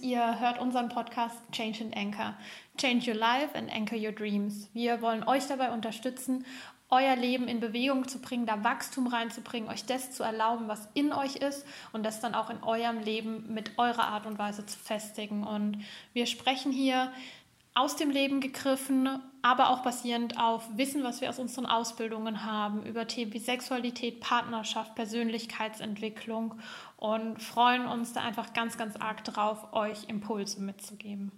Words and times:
ihr 0.00 0.40
hört 0.40 0.60
unseren 0.60 0.88
Podcast 0.88 1.36
Change 1.50 1.84
and 1.84 1.96
Anchor. 1.96 2.34
Change 2.78 3.10
Your 3.10 3.18
Life 3.18 3.54
and 3.54 3.70
Anchor 3.70 3.96
Your 3.96 4.12
Dreams. 4.12 4.70
Wir 4.72 5.02
wollen 5.02 5.24
euch 5.24 5.46
dabei 5.48 5.72
unterstützen, 5.72 6.46
euer 6.88 7.16
Leben 7.16 7.48
in 7.48 7.58
Bewegung 7.58 8.06
zu 8.06 8.20
bringen, 8.20 8.46
da 8.46 8.62
Wachstum 8.62 9.06
reinzubringen, 9.06 9.68
euch 9.70 9.84
das 9.84 10.12
zu 10.12 10.22
erlauben, 10.22 10.68
was 10.68 10.88
in 10.94 11.12
euch 11.12 11.36
ist 11.36 11.66
und 11.92 12.04
das 12.04 12.20
dann 12.20 12.34
auch 12.34 12.50
in 12.50 12.62
eurem 12.62 13.00
Leben 13.00 13.52
mit 13.52 13.78
eurer 13.78 14.04
Art 14.04 14.26
und 14.26 14.38
Weise 14.38 14.64
zu 14.66 14.78
festigen. 14.78 15.44
Und 15.44 15.82
wir 16.12 16.26
sprechen 16.26 16.70
hier 16.70 17.10
aus 17.74 17.96
dem 17.96 18.10
Leben 18.10 18.40
gegriffen, 18.40 19.08
aber 19.40 19.70
auch 19.70 19.82
basierend 19.82 20.38
auf 20.38 20.62
Wissen, 20.76 21.02
was 21.04 21.20
wir 21.20 21.30
aus 21.30 21.38
unseren 21.38 21.66
Ausbildungen 21.66 22.44
haben, 22.44 22.84
über 22.84 23.06
Themen 23.06 23.32
wie 23.32 23.38
Sexualität, 23.38 24.20
Partnerschaft, 24.20 24.94
Persönlichkeitsentwicklung 24.94 26.54
und 26.96 27.42
freuen 27.42 27.86
uns 27.86 28.12
da 28.12 28.20
einfach 28.20 28.52
ganz, 28.52 28.76
ganz 28.76 28.96
arg 28.96 29.24
drauf, 29.24 29.72
euch 29.72 30.08
Impulse 30.08 30.60
mitzugeben. 30.60 31.32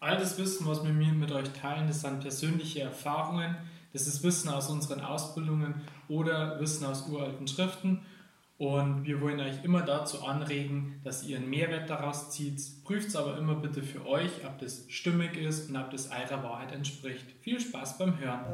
All 0.00 0.16
das 0.16 0.38
Wissen, 0.38 0.66
was 0.66 0.84
wir 0.84 0.92
mit 0.92 1.32
euch 1.32 1.48
teilen, 1.52 1.88
das 1.88 2.02
sind 2.02 2.20
persönliche 2.20 2.82
Erfahrungen, 2.82 3.56
das 3.92 4.06
ist 4.06 4.22
Wissen 4.22 4.50
aus 4.50 4.68
unseren 4.70 5.00
Ausbildungen 5.00 5.82
oder 6.08 6.60
Wissen 6.60 6.84
aus 6.84 7.08
uralten 7.08 7.48
Schriften 7.48 8.04
und 8.56 9.04
wir 9.04 9.20
wollen 9.20 9.40
euch 9.40 9.64
immer 9.64 9.82
dazu 9.82 10.24
anregen, 10.24 11.00
dass 11.02 11.26
ihr 11.26 11.38
einen 11.38 11.50
Mehrwert 11.50 11.90
daraus 11.90 12.30
zieht. 12.30 12.60
Prüft 12.84 13.08
es 13.08 13.16
aber 13.16 13.36
immer 13.36 13.56
bitte 13.56 13.82
für 13.82 14.06
euch, 14.06 14.30
ob 14.46 14.58
das 14.58 14.84
stimmig 14.88 15.36
ist 15.36 15.70
und 15.70 15.76
ob 15.76 15.90
das 15.90 16.10
eurer 16.10 16.42
Wahrheit 16.44 16.70
entspricht. 16.72 17.26
Viel 17.40 17.58
Spaß 17.58 17.98
beim 17.98 18.14
Hören. 18.18 18.44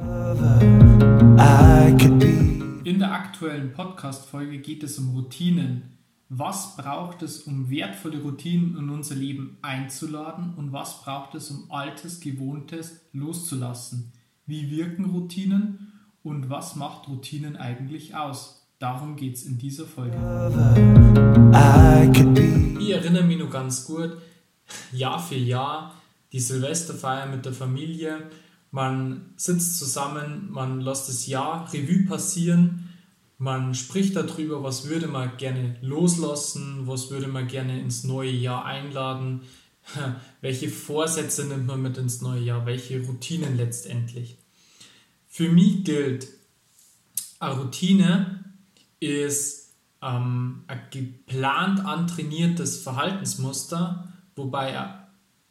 In 2.83 2.97
der 2.97 3.11
aktuellen 3.11 3.73
Podcast-Folge 3.73 4.57
geht 4.57 4.81
es 4.83 4.97
um 4.97 5.15
Routinen. 5.15 5.99
Was 6.29 6.77
braucht 6.77 7.21
es, 7.21 7.41
um 7.41 7.69
wertvolle 7.69 8.21
Routinen 8.21 8.77
in 8.77 8.89
unser 8.89 9.15
Leben 9.15 9.57
einzuladen 9.61 10.55
und 10.55 10.71
was 10.71 11.03
braucht 11.03 11.35
es, 11.35 11.51
um 11.51 11.69
altes, 11.69 12.21
gewohntes 12.21 13.01
loszulassen? 13.13 14.13
Wie 14.47 14.71
wirken 14.71 15.05
Routinen 15.05 15.91
und 16.23 16.49
was 16.49 16.75
macht 16.75 17.07
Routinen 17.07 17.57
eigentlich 17.57 18.15
aus? 18.15 18.60
Darum 18.81 19.15
geht 19.15 19.35
es 19.35 19.43
in 19.43 19.59
dieser 19.59 19.85
Folge. 19.85 20.17
Ich 22.79 22.89
erinnere 22.89 23.23
mich 23.23 23.37
noch 23.37 23.51
ganz 23.51 23.85
gut, 23.85 24.17
Jahr 24.91 25.21
für 25.21 25.35
Jahr, 25.35 26.01
die 26.31 26.39
Silvesterfeier 26.39 27.27
mit 27.27 27.45
der 27.45 27.53
Familie. 27.53 28.31
Man 28.71 29.33
sitzt 29.37 29.77
zusammen, 29.77 30.47
man 30.49 30.81
lässt 30.81 31.09
das 31.09 31.27
Jahr 31.27 31.71
Revue 31.71 32.07
passieren, 32.07 32.89
man 33.37 33.75
spricht 33.75 34.15
darüber, 34.15 34.63
was 34.63 34.89
würde 34.89 35.07
man 35.07 35.37
gerne 35.37 35.77
loslassen, 35.81 36.87
was 36.87 37.11
würde 37.11 37.27
man 37.27 37.47
gerne 37.47 37.79
ins 37.79 38.03
neue 38.03 38.31
Jahr 38.31 38.65
einladen, 38.65 39.41
welche 40.41 40.69
Vorsätze 40.69 41.45
nimmt 41.45 41.67
man 41.67 41.83
mit 41.83 41.99
ins 41.99 42.21
neue 42.21 42.41
Jahr, 42.41 42.65
welche 42.65 43.05
Routinen 43.05 43.57
letztendlich. 43.57 44.39
Für 45.27 45.49
mich 45.49 45.83
gilt 45.83 46.29
eine 47.39 47.59
Routine 47.59 48.40
ist 49.01 49.73
ähm, 50.01 50.63
ein 50.67 50.81
geplant 50.91 51.85
antrainiertes 51.85 52.81
Verhaltensmuster, 52.81 54.07
wobei 54.37 54.79
ein 54.79 54.93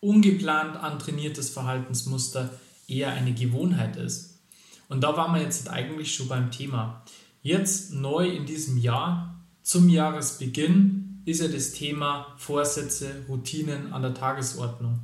ungeplant 0.01 0.77
antrainiertes 0.77 1.51
Verhaltensmuster 1.51 2.51
eher 2.89 3.13
eine 3.13 3.35
Gewohnheit 3.35 3.97
ist. 3.97 4.43
Und 4.89 5.03
da 5.03 5.17
waren 5.17 5.35
wir 5.35 5.43
jetzt 5.43 5.69
eigentlich 5.69 6.15
schon 6.15 6.29
beim 6.29 6.51
Thema. 6.51 7.05
Jetzt 7.43 7.93
neu 7.93 8.29
in 8.29 8.47
diesem 8.47 8.79
Jahr, 8.79 9.45
zum 9.63 9.89
Jahresbeginn, 9.89 11.23
ist 11.27 11.43
ja 11.43 11.49
das 11.49 11.73
Thema 11.73 12.35
Vorsätze, 12.39 13.25
Routinen 13.29 13.93
an 13.93 14.03
der 14.03 14.15
Tagesordnung. 14.15 15.01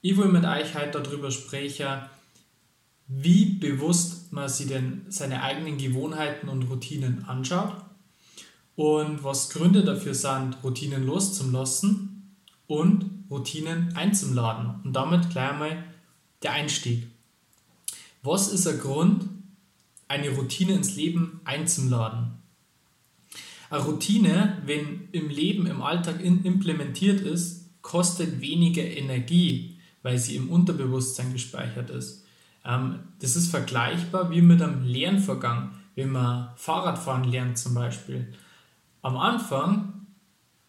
Ich 0.00 0.16
will 0.16 0.28
mit 0.28 0.44
euch 0.44 0.74
heute 0.74 1.00
darüber 1.00 1.30
sprechen, 1.30 2.02
wie 3.08 3.46
bewusst 3.46 4.32
man 4.32 4.48
sich 4.48 4.66
denn 4.66 5.02
seine 5.08 5.42
eigenen 5.42 5.78
Gewohnheiten 5.78 6.48
und 6.48 6.64
Routinen 6.64 7.24
anschaut 7.24 7.76
und 8.74 9.24
was 9.24 9.50
Gründe 9.50 9.84
dafür 9.84 10.14
sind, 10.14 10.58
Routinen 10.62 11.06
loszulassen 11.06 12.36
und 12.66 13.10
Routinen 13.30 13.96
einzuladen. 13.96 14.80
Und 14.84 14.92
damit 14.92 15.30
gleich 15.30 15.50
einmal 15.50 15.84
der 16.42 16.52
Einstieg. 16.52 17.06
Was 18.22 18.52
ist 18.52 18.66
der 18.66 18.74
Grund, 18.74 19.28
eine 20.08 20.30
Routine 20.30 20.74
ins 20.74 20.96
Leben 20.96 21.40
einzuladen? 21.44 22.32
Eine 23.70 23.84
Routine, 23.84 24.62
wenn 24.66 25.08
im 25.12 25.28
Leben, 25.28 25.66
im 25.66 25.82
Alltag 25.82 26.22
implementiert 26.22 27.20
ist, 27.20 27.70
kostet 27.82 28.40
weniger 28.40 28.82
Energie, 28.82 29.78
weil 30.02 30.18
sie 30.18 30.36
im 30.36 30.50
Unterbewusstsein 30.50 31.32
gespeichert 31.32 31.90
ist. 31.90 32.25
Ähm, 32.66 33.00
das 33.20 33.36
ist 33.36 33.50
vergleichbar 33.50 34.30
wie 34.30 34.42
mit 34.42 34.60
einem 34.60 34.84
Lernvorgang, 34.84 35.70
wenn 35.94 36.10
man 36.10 36.50
Fahrradfahren 36.56 37.24
lernt 37.24 37.58
zum 37.58 37.74
Beispiel. 37.74 38.32
Am 39.02 39.16
Anfang 39.16 40.06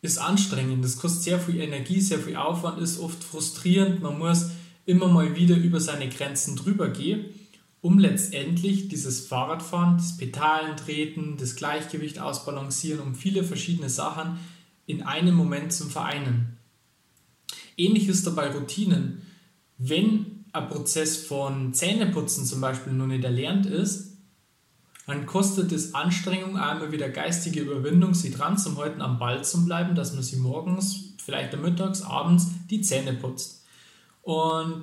ist 0.01 0.19
anstrengend, 0.19 0.85
das 0.85 0.99
kostet 0.99 1.23
sehr 1.23 1.39
viel 1.39 1.59
Energie, 1.59 1.99
sehr 1.99 2.19
viel 2.19 2.35
Aufwand, 2.35 2.79
ist 2.79 2.99
oft 2.99 3.21
frustrierend, 3.23 4.01
man 4.01 4.19
muss 4.19 4.51
immer 4.85 5.07
mal 5.07 5.35
wieder 5.35 5.57
über 5.57 5.81
seine 5.81 6.07
Grenzen 6.07 6.55
drüber 6.55 6.89
gehen, 6.89 7.25
um 7.81 7.99
letztendlich 7.99 8.87
dieses 8.87 9.27
Fahrradfahren, 9.27 9.97
das 9.97 10.17
Pedalen 10.17 10.77
treten, 10.77 11.35
das 11.37 11.55
Gleichgewicht 11.55 12.19
ausbalancieren, 12.19 13.01
um 13.01 13.15
viele 13.15 13.43
verschiedene 13.43 13.89
Sachen 13.89 14.39
in 14.85 15.03
einem 15.03 15.35
Moment 15.35 15.73
zu 15.73 15.85
vereinen. 15.85 16.57
Ähnlich 17.75 18.07
ist 18.07 18.25
dabei 18.25 18.51
Routinen. 18.51 19.23
Wenn 19.77 20.36
ein 20.53 20.67
Prozess 20.67 21.17
von 21.17 21.73
Zähneputzen 21.73 22.45
zum 22.45 22.61
Beispiel 22.61 22.93
noch 22.93 23.07
nicht 23.07 23.23
erlernt 23.23 23.65
ist, 23.65 24.17
dann 25.07 25.25
kostet 25.25 25.71
es 25.71 25.93
Anstrengung, 25.93 26.57
einmal 26.57 26.91
wieder 26.91 27.09
geistige 27.09 27.61
Überwindung, 27.61 28.13
sie 28.13 28.31
dran 28.31 28.57
zum 28.57 28.75
heute 28.75 28.99
am 28.99 29.19
Ball 29.19 29.43
zu 29.43 29.63
bleiben, 29.63 29.95
dass 29.95 30.13
man 30.13 30.21
sie 30.21 30.35
morgens, 30.35 31.13
vielleicht 31.23 31.53
am 31.53 31.61
mittags, 31.61 32.01
abends 32.01 32.47
die 32.69 32.81
Zähne 32.81 33.13
putzt. 33.13 33.65
Und 34.21 34.81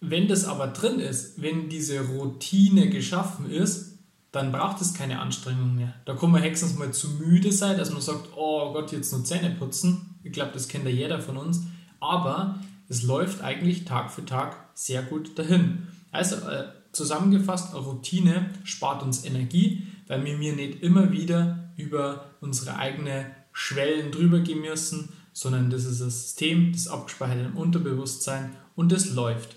wenn 0.00 0.28
das 0.28 0.44
aber 0.44 0.68
drin 0.68 1.00
ist, 1.00 1.42
wenn 1.42 1.68
diese 1.68 2.00
Routine 2.00 2.88
geschaffen 2.88 3.50
ist, 3.50 3.98
dann 4.30 4.52
braucht 4.52 4.80
es 4.80 4.94
keine 4.94 5.18
Anstrengung 5.18 5.74
mehr. 5.74 5.94
Da 6.04 6.14
kann 6.14 6.30
man 6.30 6.42
höchstens 6.42 6.76
mal 6.76 6.92
zu 6.92 7.08
müde 7.10 7.50
sein, 7.50 7.78
dass 7.78 7.90
man 7.90 8.00
sagt, 8.00 8.28
oh 8.36 8.72
Gott, 8.72 8.92
jetzt 8.92 9.12
nur 9.12 9.24
Zähne 9.24 9.50
putzen. 9.50 10.20
Ich 10.22 10.32
glaube, 10.32 10.52
das 10.52 10.68
kennt 10.68 10.84
ja 10.84 10.90
jeder 10.90 11.20
von 11.20 11.36
uns. 11.36 11.62
Aber 11.98 12.60
es 12.88 13.02
läuft 13.02 13.42
eigentlich 13.42 13.84
Tag 13.84 14.12
für 14.12 14.24
Tag 14.24 14.67
sehr 14.78 15.02
gut 15.02 15.36
dahin. 15.36 15.88
Also 16.12 16.36
äh, 16.36 16.68
zusammengefasst, 16.92 17.74
Routine 17.74 18.50
spart 18.62 19.02
uns 19.02 19.24
Energie, 19.24 19.82
weil 20.06 20.24
wir 20.24 20.38
mir 20.38 20.54
nicht 20.54 20.82
immer 20.82 21.10
wieder 21.10 21.70
über 21.76 22.30
unsere 22.40 22.76
eigenen 22.76 23.26
Schwellen 23.52 24.12
drüber 24.12 24.38
gehen 24.38 24.60
müssen, 24.60 25.08
sondern 25.32 25.68
das 25.70 25.84
ist 25.84 26.00
ein 26.00 26.10
System, 26.10 26.72
das 26.72 26.86
abgespeichert 26.86 27.44
im 27.44 27.56
Unterbewusstsein 27.56 28.54
und 28.76 28.92
das 28.92 29.12
läuft. 29.12 29.56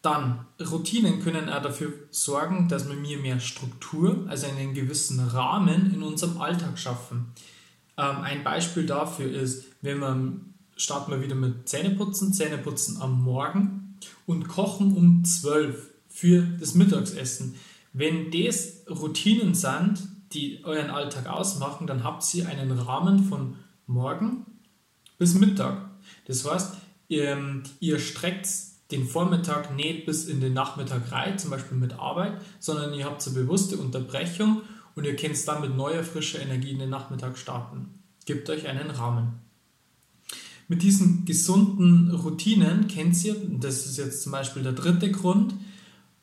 Dann, 0.00 0.46
Routinen 0.58 1.20
können 1.20 1.50
auch 1.50 1.62
dafür 1.62 1.92
sorgen, 2.10 2.68
dass 2.68 2.88
wir 2.88 2.96
mir 2.96 3.18
mehr 3.18 3.38
Struktur, 3.38 4.24
also 4.28 4.46
einen 4.46 4.72
gewissen 4.72 5.20
Rahmen 5.20 5.92
in 5.94 6.02
unserem 6.02 6.40
Alltag 6.40 6.78
schaffen. 6.78 7.32
Ähm, 7.98 8.16
ein 8.22 8.44
Beispiel 8.44 8.86
dafür 8.86 9.30
ist, 9.30 9.66
wenn 9.82 9.98
man 9.98 10.51
starten 10.82 11.12
wir 11.12 11.22
wieder 11.22 11.34
mit 11.34 11.68
Zähneputzen. 11.68 12.32
Zähneputzen 12.32 13.00
am 13.00 13.22
Morgen 13.22 13.98
und 14.26 14.48
kochen 14.48 14.96
um 14.96 15.24
12 15.24 15.90
für 16.08 16.42
das 16.58 16.74
Mittagsessen. 16.74 17.54
Wenn 17.92 18.30
das 18.30 18.84
Routinen 18.88 19.54
sind, 19.54 20.02
die 20.32 20.64
euren 20.64 20.90
Alltag 20.90 21.26
ausmachen, 21.26 21.86
dann 21.86 22.04
habt 22.04 22.34
ihr 22.34 22.48
einen 22.48 22.72
Rahmen 22.72 23.24
von 23.24 23.56
morgen 23.86 24.46
bis 25.18 25.34
Mittag. 25.34 25.90
Das 26.26 26.50
heißt, 26.50 26.74
ihr, 27.08 27.62
ihr 27.80 27.98
streckt 27.98 28.48
den 28.90 29.06
Vormittag 29.06 29.74
nicht 29.74 30.06
bis 30.06 30.26
in 30.26 30.40
den 30.40 30.52
Nachmittag 30.52 31.12
rein, 31.12 31.38
zum 31.38 31.50
Beispiel 31.50 31.78
mit 31.78 31.94
Arbeit, 31.94 32.40
sondern 32.60 32.92
ihr 32.94 33.04
habt 33.04 33.26
eine 33.26 33.36
bewusste 33.36 33.76
Unterbrechung 33.78 34.62
und 34.94 35.04
ihr 35.04 35.16
könnt 35.16 35.46
dann 35.48 35.60
mit 35.60 35.76
neuer, 35.76 36.02
frischer 36.02 36.40
Energie 36.40 36.70
in 36.70 36.78
den 36.78 36.90
Nachmittag 36.90 37.38
starten. 37.38 38.02
Gebt 38.26 38.48
euch 38.50 38.66
einen 38.66 38.90
Rahmen. 38.90 39.40
Mit 40.72 40.82
diesen 40.82 41.26
gesunden 41.26 42.10
Routinen 42.12 42.88
kennt 42.88 43.22
ihr, 43.26 43.36
das 43.60 43.84
ist 43.84 43.98
jetzt 43.98 44.22
zum 44.22 44.32
Beispiel 44.32 44.62
der 44.62 44.72
dritte 44.72 45.12
Grund, 45.12 45.52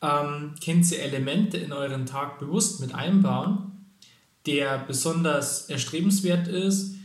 ähm, 0.01 0.55
kennt 0.59 0.91
ihr 0.91 1.03
Elemente 1.03 1.57
in 1.57 1.71
euren 1.71 2.07
Tag 2.07 2.39
bewusst 2.39 2.79
mit 2.79 2.95
einbauen, 2.95 3.73
der 4.47 4.79
besonders 4.79 5.69
erstrebenswert 5.69 6.47
ist, 6.47 6.95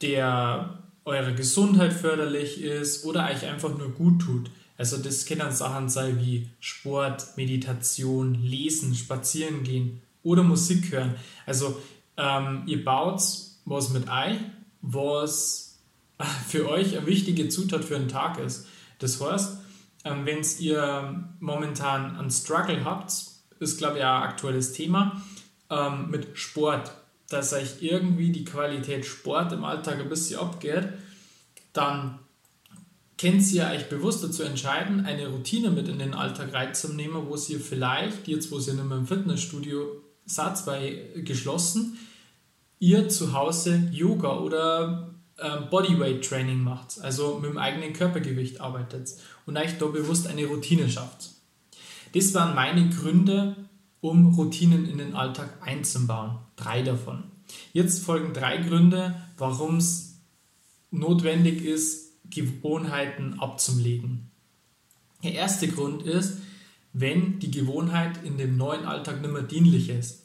der 0.00 0.78
eurer 1.04 1.32
Gesundheit 1.32 1.92
förderlich 1.92 2.62
ist 2.62 3.04
oder 3.04 3.28
euch 3.28 3.44
einfach 3.44 3.76
nur 3.76 3.90
gut 3.90 4.22
tut. 4.22 4.50
Also 4.78 4.96
das 4.96 5.26
können 5.26 5.52
Sachen 5.52 5.90
sein 5.90 6.18
wie 6.18 6.48
Sport, 6.60 7.36
Meditation, 7.36 8.42
Lesen, 8.42 8.94
Spazieren 8.94 9.64
gehen 9.64 10.00
oder 10.22 10.42
Musik 10.42 10.92
hören. 10.92 11.16
Also 11.44 11.78
ähm, 12.16 12.62
ihr 12.64 12.82
baut 12.82 13.20
was 13.66 13.90
mit 13.90 14.08
ein, 14.08 14.54
was 14.80 15.63
für 16.24 16.68
euch 16.68 16.96
eine 16.96 17.06
wichtige 17.06 17.48
Zutat 17.48 17.84
für 17.84 17.96
einen 17.96 18.08
Tag 18.08 18.38
ist. 18.38 18.66
Das 18.98 19.20
heißt, 19.20 19.58
ähm, 20.04 20.26
wenn 20.26 20.44
ihr 20.58 21.24
momentan 21.40 22.16
einen 22.16 22.30
Struggle 22.30 22.84
habt, 22.84 23.12
ist 23.60 23.78
glaube 23.78 23.98
ich 23.98 24.04
auch 24.04 24.20
ein 24.20 24.22
aktuelles 24.22 24.72
Thema, 24.72 25.22
ähm, 25.70 26.10
mit 26.10 26.38
Sport, 26.38 26.92
dass 27.28 27.52
euch 27.52 27.82
irgendwie 27.82 28.30
die 28.30 28.44
Qualität 28.44 29.06
Sport 29.06 29.52
im 29.52 29.64
Alltag 29.64 30.00
ein 30.00 30.08
bisschen 30.08 30.38
abgeht, 30.40 30.88
dann 31.72 32.18
könnt 33.18 33.50
ihr 33.52 33.66
euch 33.66 33.88
bewusst 33.88 34.22
dazu 34.22 34.42
entscheiden, 34.42 35.06
eine 35.06 35.28
Routine 35.28 35.70
mit 35.70 35.88
in 35.88 35.98
den 35.98 36.14
Alltag 36.14 36.52
reinzunehmen, 36.52 37.26
wo 37.26 37.36
ihr 37.36 37.60
vielleicht, 37.60 38.28
jetzt 38.28 38.50
wo 38.50 38.58
ihr 38.58 38.74
nicht 38.74 38.84
mehr 38.84 38.98
im 38.98 39.06
Fitnessstudio 39.06 40.02
seid, 40.26 40.64
bei 40.66 41.10
geschlossen, 41.16 41.98
ihr 42.78 43.08
zu 43.08 43.32
Hause 43.32 43.88
Yoga 43.92 44.38
oder 44.38 45.13
Bodyweight 45.70 46.24
Training 46.24 46.62
macht, 46.62 47.00
also 47.00 47.38
mit 47.40 47.50
dem 47.50 47.58
eigenen 47.58 47.92
Körpergewicht 47.92 48.60
arbeitet 48.60 49.14
und 49.46 49.56
euch 49.56 49.78
da 49.78 49.86
bewusst 49.86 50.26
eine 50.26 50.46
Routine 50.46 50.88
schafft. 50.88 51.30
Das 52.12 52.32
waren 52.34 52.54
meine 52.54 52.88
Gründe, 52.90 53.56
um 54.00 54.34
Routinen 54.34 54.88
in 54.88 54.98
den 54.98 55.14
Alltag 55.14 55.58
einzubauen. 55.60 56.38
Drei 56.56 56.82
davon. 56.82 57.24
Jetzt 57.72 58.04
folgen 58.04 58.32
drei 58.32 58.58
Gründe, 58.58 59.20
warum 59.36 59.78
es 59.78 60.20
notwendig 60.90 61.64
ist, 61.64 62.12
Gewohnheiten 62.30 63.40
abzulegen. 63.40 64.30
Der 65.24 65.34
erste 65.34 65.66
Grund 65.68 66.02
ist, 66.04 66.38
wenn 66.92 67.40
die 67.40 67.50
Gewohnheit 67.50 68.22
in 68.22 68.38
dem 68.38 68.56
neuen 68.56 68.84
Alltag 68.84 69.20
nicht 69.20 69.32
mehr 69.32 69.42
dienlich 69.42 69.88
ist 69.88 70.24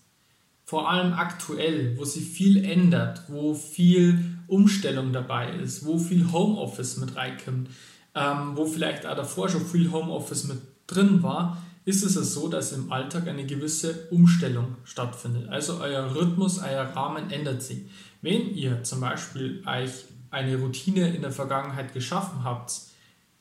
vor 0.69 0.87
allem 0.87 1.13
aktuell, 1.13 1.97
wo 1.97 2.05
sich 2.05 2.23
viel 2.23 2.63
ändert, 2.63 3.23
wo 3.27 3.55
viel 3.55 4.28
Umstellung 4.49 5.13
dabei 5.13 5.51
ist, 5.51 5.85
wo 5.85 5.97
viel 5.97 6.31
Homeoffice 6.31 6.97
mit 6.97 7.15
reinkommt, 7.15 7.69
ähm, 8.15 8.51
wo 8.55 8.65
vielleicht 8.65 9.05
auch 9.05 9.15
davor 9.15 9.49
schon 9.49 9.65
viel 9.65 9.91
Homeoffice 9.91 10.45
mit 10.45 10.59
drin 10.87 11.23
war, 11.23 11.61
ist 11.85 12.03
es 12.03 12.33
so, 12.33 12.47
dass 12.47 12.71
im 12.71 12.91
Alltag 12.91 13.27
eine 13.27 13.45
gewisse 13.45 14.07
Umstellung 14.11 14.75
stattfindet. 14.83 15.49
Also 15.49 15.79
euer 15.79 16.15
Rhythmus, 16.15 16.59
euer 16.59 16.83
Rahmen 16.83 17.31
ändert 17.31 17.63
sich. 17.63 17.79
Wenn 18.21 18.53
ihr 18.53 18.83
zum 18.83 18.99
Beispiel 19.01 19.63
euch 19.65 19.91
eine 20.29 20.57
Routine 20.57 21.15
in 21.15 21.21
der 21.21 21.31
Vergangenheit 21.31 21.93
geschaffen 21.93 22.43
habt, 22.43 22.73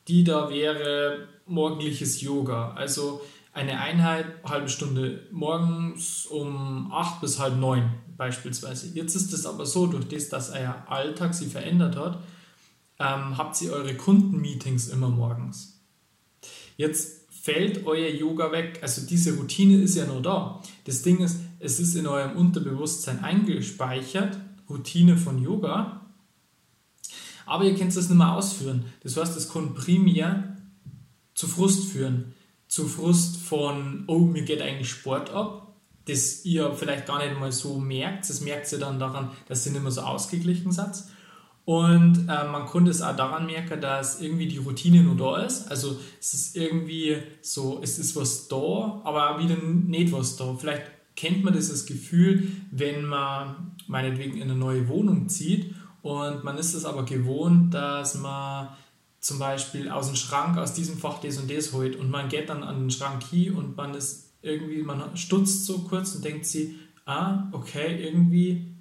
die 0.07 0.25
da 0.25 0.49
wäre 0.51 1.29
morgendliches 1.47 2.21
Yoga, 2.21 2.73
also 2.73 3.21
eine 3.53 3.81
Einheit, 3.81 4.27
halbe 4.45 4.69
Stunde 4.69 5.27
morgens 5.33 6.27
um 6.27 6.93
8 6.93 7.21
bis 7.21 7.39
halb 7.39 7.59
9 7.59 7.91
beispielsweise. 8.17 8.89
Jetzt 8.95 9.15
ist 9.15 9.33
es 9.33 9.47
aber 9.47 9.67
so, 9.67 9.87
durch 9.87 10.09
das, 10.09 10.29
dass 10.29 10.51
euer 10.51 10.85
Alltag 10.89 11.35
sich 11.35 11.53
verändert 11.53 11.97
hat, 11.97 12.23
ähm, 12.99 13.39
habt 13.39 13.61
ihr 13.63 13.73
eure 13.73 13.95
Kundenmeetings 13.95 14.89
immer 14.89 15.09
morgens. 15.09 15.81
Jetzt 16.77 17.19
fällt 17.31 17.87
euer 17.87 18.11
Yoga 18.11 18.53
weg. 18.53 18.81
Also 18.83 19.07
diese 19.07 19.37
Routine 19.37 19.79
ist 19.79 19.97
ja 19.97 20.07
nur 20.07 20.21
da. 20.21 20.63
Das 20.85 21.03
Ding 21.03 21.19
ist, 21.19 21.41
es 21.61 21.81
ist 21.81 21.95
in 21.95 22.07
eurem 22.07 22.37
Unterbewusstsein 22.37 23.25
eingespeichert, 23.25 24.39
Routine 24.69 25.17
von 25.17 25.43
Yoga, 25.43 26.07
aber 27.47 27.65
ihr 27.65 27.75
könnt 27.75 27.97
es 27.97 28.09
nicht 28.09 28.19
mehr 28.19 28.35
ausführen. 28.35 28.85
Das 29.03 29.17
heißt, 29.17 29.37
es 29.37 29.51
kann 29.51 29.75
primär 29.75 30.57
zu 31.35 31.49
Frust 31.49 31.91
führen 31.91 32.35
zu 32.69 32.87
Frust 32.87 33.39
von, 33.39 34.05
oh, 34.07 34.19
mir 34.19 34.43
geht 34.43 34.63
eigentlich 34.63 34.91
Sport 34.91 35.31
ab, 35.31 35.73
das 36.07 36.45
ihr 36.45 36.73
vielleicht 36.73 37.07
gar 37.07 37.19
nicht 37.19 37.39
mal 37.39 37.53
so 37.53 37.79
merkt. 37.79 38.29
Das 38.29 38.41
merkt 38.41 38.71
ihr 38.73 38.79
dann 38.79 38.99
daran, 38.99 39.31
dass 39.47 39.67
ihr 39.67 39.73
nicht 39.73 39.83
mehr 39.83 39.91
so 39.91 40.03
ausgeglichen 40.03 40.73
seid. 40.73 41.03
Und 41.65 42.29
äh, 42.29 42.51
man 42.51 42.65
konnte 42.65 42.91
es 42.91 43.03
auch 43.03 43.15
daran 43.15 43.45
merken, 43.45 43.79
dass 43.81 44.23
irgendwie 44.23 44.49
die 44.49 44.57
Routine 44.57 45.03
nur 45.03 45.17
da 45.17 45.43
ist. 45.45 45.71
Also 45.71 45.99
es 46.19 46.33
ist 46.33 46.57
irgendwie 46.57 47.19
so, 47.43 47.81
es 47.83 47.99
ist 47.99 48.17
was 48.17 48.49
da, 48.49 49.03
aber 49.05 49.39
wieder 49.39 49.57
nicht 49.57 50.13
was 50.13 50.37
da. 50.37 50.55
Vielleicht 50.59 50.85
kennt 51.15 51.45
man 51.45 51.53
dieses 51.53 51.85
Gefühl, 51.85 52.51
wenn 52.71 53.05
man 53.05 53.73
meinetwegen 53.87 54.37
in 54.37 54.45
eine 54.45 54.55
neue 54.55 54.89
Wohnung 54.89 55.29
zieht 55.29 55.75
und 56.01 56.43
man 56.45 56.57
ist 56.57 56.75
es 56.75 56.85
aber 56.85 57.05
gewohnt, 57.05 57.75
dass 57.75 58.15
man 58.15 58.69
zum 59.29 59.39
Beispiel 59.39 59.91
aus 59.91 60.07
dem 60.07 60.17
Schrank, 60.17 60.57
aus 60.57 60.73
diesem 60.73 60.97
Fach 60.97 61.21
das 61.21 61.37
und 61.37 61.51
das 61.51 61.75
holt 61.75 61.97
und 61.97 62.11
man 62.11 62.31
geht 62.31 62.49
dann 62.49 62.63
an 62.63 62.81
den 62.81 62.91
Schrank 62.91 63.23
hier 63.31 63.57
und 63.57 63.77
man 63.77 63.95
ist 63.95 64.33
irgendwie, 64.41 64.83
man 64.83 65.17
stutzt 65.17 65.67
so 65.67 65.81
kurz 65.81 66.15
und 66.15 66.25
denkt 66.25 66.47
sie, 66.47 66.79
ah, 67.05 67.47
okay, 67.53 68.03
irgendwie, 68.03 68.75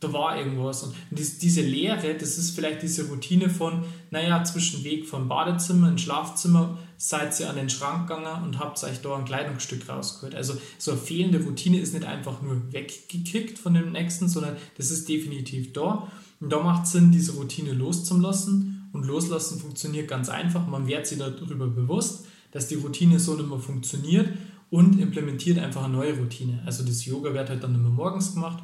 da 0.00 0.12
war 0.12 0.36
irgendwas. 0.36 0.82
Und 0.82 0.94
diese 1.12 1.60
Leere, 1.60 2.14
das 2.14 2.38
ist 2.38 2.56
vielleicht 2.56 2.82
diese 2.82 3.08
Routine 3.08 3.48
von, 3.48 3.84
naja, 4.10 4.42
zwischen 4.42 4.82
Weg 4.82 5.06
vom 5.06 5.28
Badezimmer 5.28 5.90
ins 5.90 6.02
Schlafzimmer 6.02 6.78
seid 6.96 7.38
ihr 7.38 7.48
an 7.48 7.56
den 7.56 7.70
Schrank 7.70 8.08
gegangen 8.08 8.42
und 8.42 8.58
habt 8.58 8.82
euch 8.82 9.00
da 9.00 9.16
ein 9.16 9.26
Kleidungsstück 9.26 9.88
rausgeholt. 9.88 10.34
Also 10.34 10.54
so 10.78 10.90
eine 10.90 11.00
fehlende 11.00 11.44
Routine 11.44 11.78
ist 11.78 11.94
nicht 11.94 12.06
einfach 12.06 12.42
nur 12.42 12.72
weggekickt 12.72 13.60
von 13.60 13.74
dem 13.74 13.92
nächsten, 13.92 14.28
sondern 14.28 14.56
das 14.76 14.90
ist 14.90 15.08
definitiv 15.08 15.72
da. 15.72 16.10
Und 16.40 16.50
da 16.52 16.60
macht 16.62 16.86
es 16.86 16.92
Sinn, 16.92 17.12
diese 17.12 17.32
Routine 17.34 17.72
loszulassen 17.72 18.75
und 18.96 19.06
loslassen 19.06 19.60
funktioniert 19.60 20.08
ganz 20.08 20.28
einfach. 20.28 20.66
Man 20.66 20.86
wird 20.86 21.06
sich 21.06 21.18
darüber 21.18 21.66
bewusst, 21.66 22.26
dass 22.52 22.68
die 22.68 22.76
Routine 22.76 23.20
so 23.20 23.34
nicht 23.34 23.48
mehr 23.48 23.58
funktioniert 23.58 24.28
und 24.70 24.98
implementiert 24.98 25.58
einfach 25.58 25.84
eine 25.84 25.92
neue 25.92 26.16
Routine. 26.16 26.62
Also 26.64 26.84
das 26.84 27.04
Yoga 27.04 27.34
wird 27.34 27.50
halt 27.50 27.62
dann 27.62 27.72
nicht 27.72 27.82
mehr 27.82 27.90
morgens 27.90 28.32
gemacht, 28.32 28.62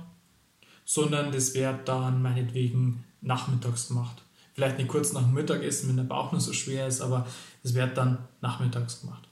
sondern 0.85 1.31
das 1.33 1.55
wird 1.55 1.87
dann 1.87 2.23
meinetwegen 2.23 3.05
nachmittags 3.21 3.89
gemacht. 3.89 4.23
Vielleicht 4.55 4.79
nicht 4.79 4.89
kurz 4.89 5.13
nach 5.13 5.23
dem 5.23 5.35
Mittagessen, 5.35 5.89
wenn 5.89 5.97
der 5.97 6.05
Bauch 6.05 6.33
nur 6.33 6.41
so 6.41 6.53
schwer 6.53 6.87
ist, 6.87 7.01
aber 7.01 7.27
es 7.63 7.75
wird 7.75 7.97
dann 7.97 8.19
nachmittags 8.41 9.01
gemacht. 9.03 9.29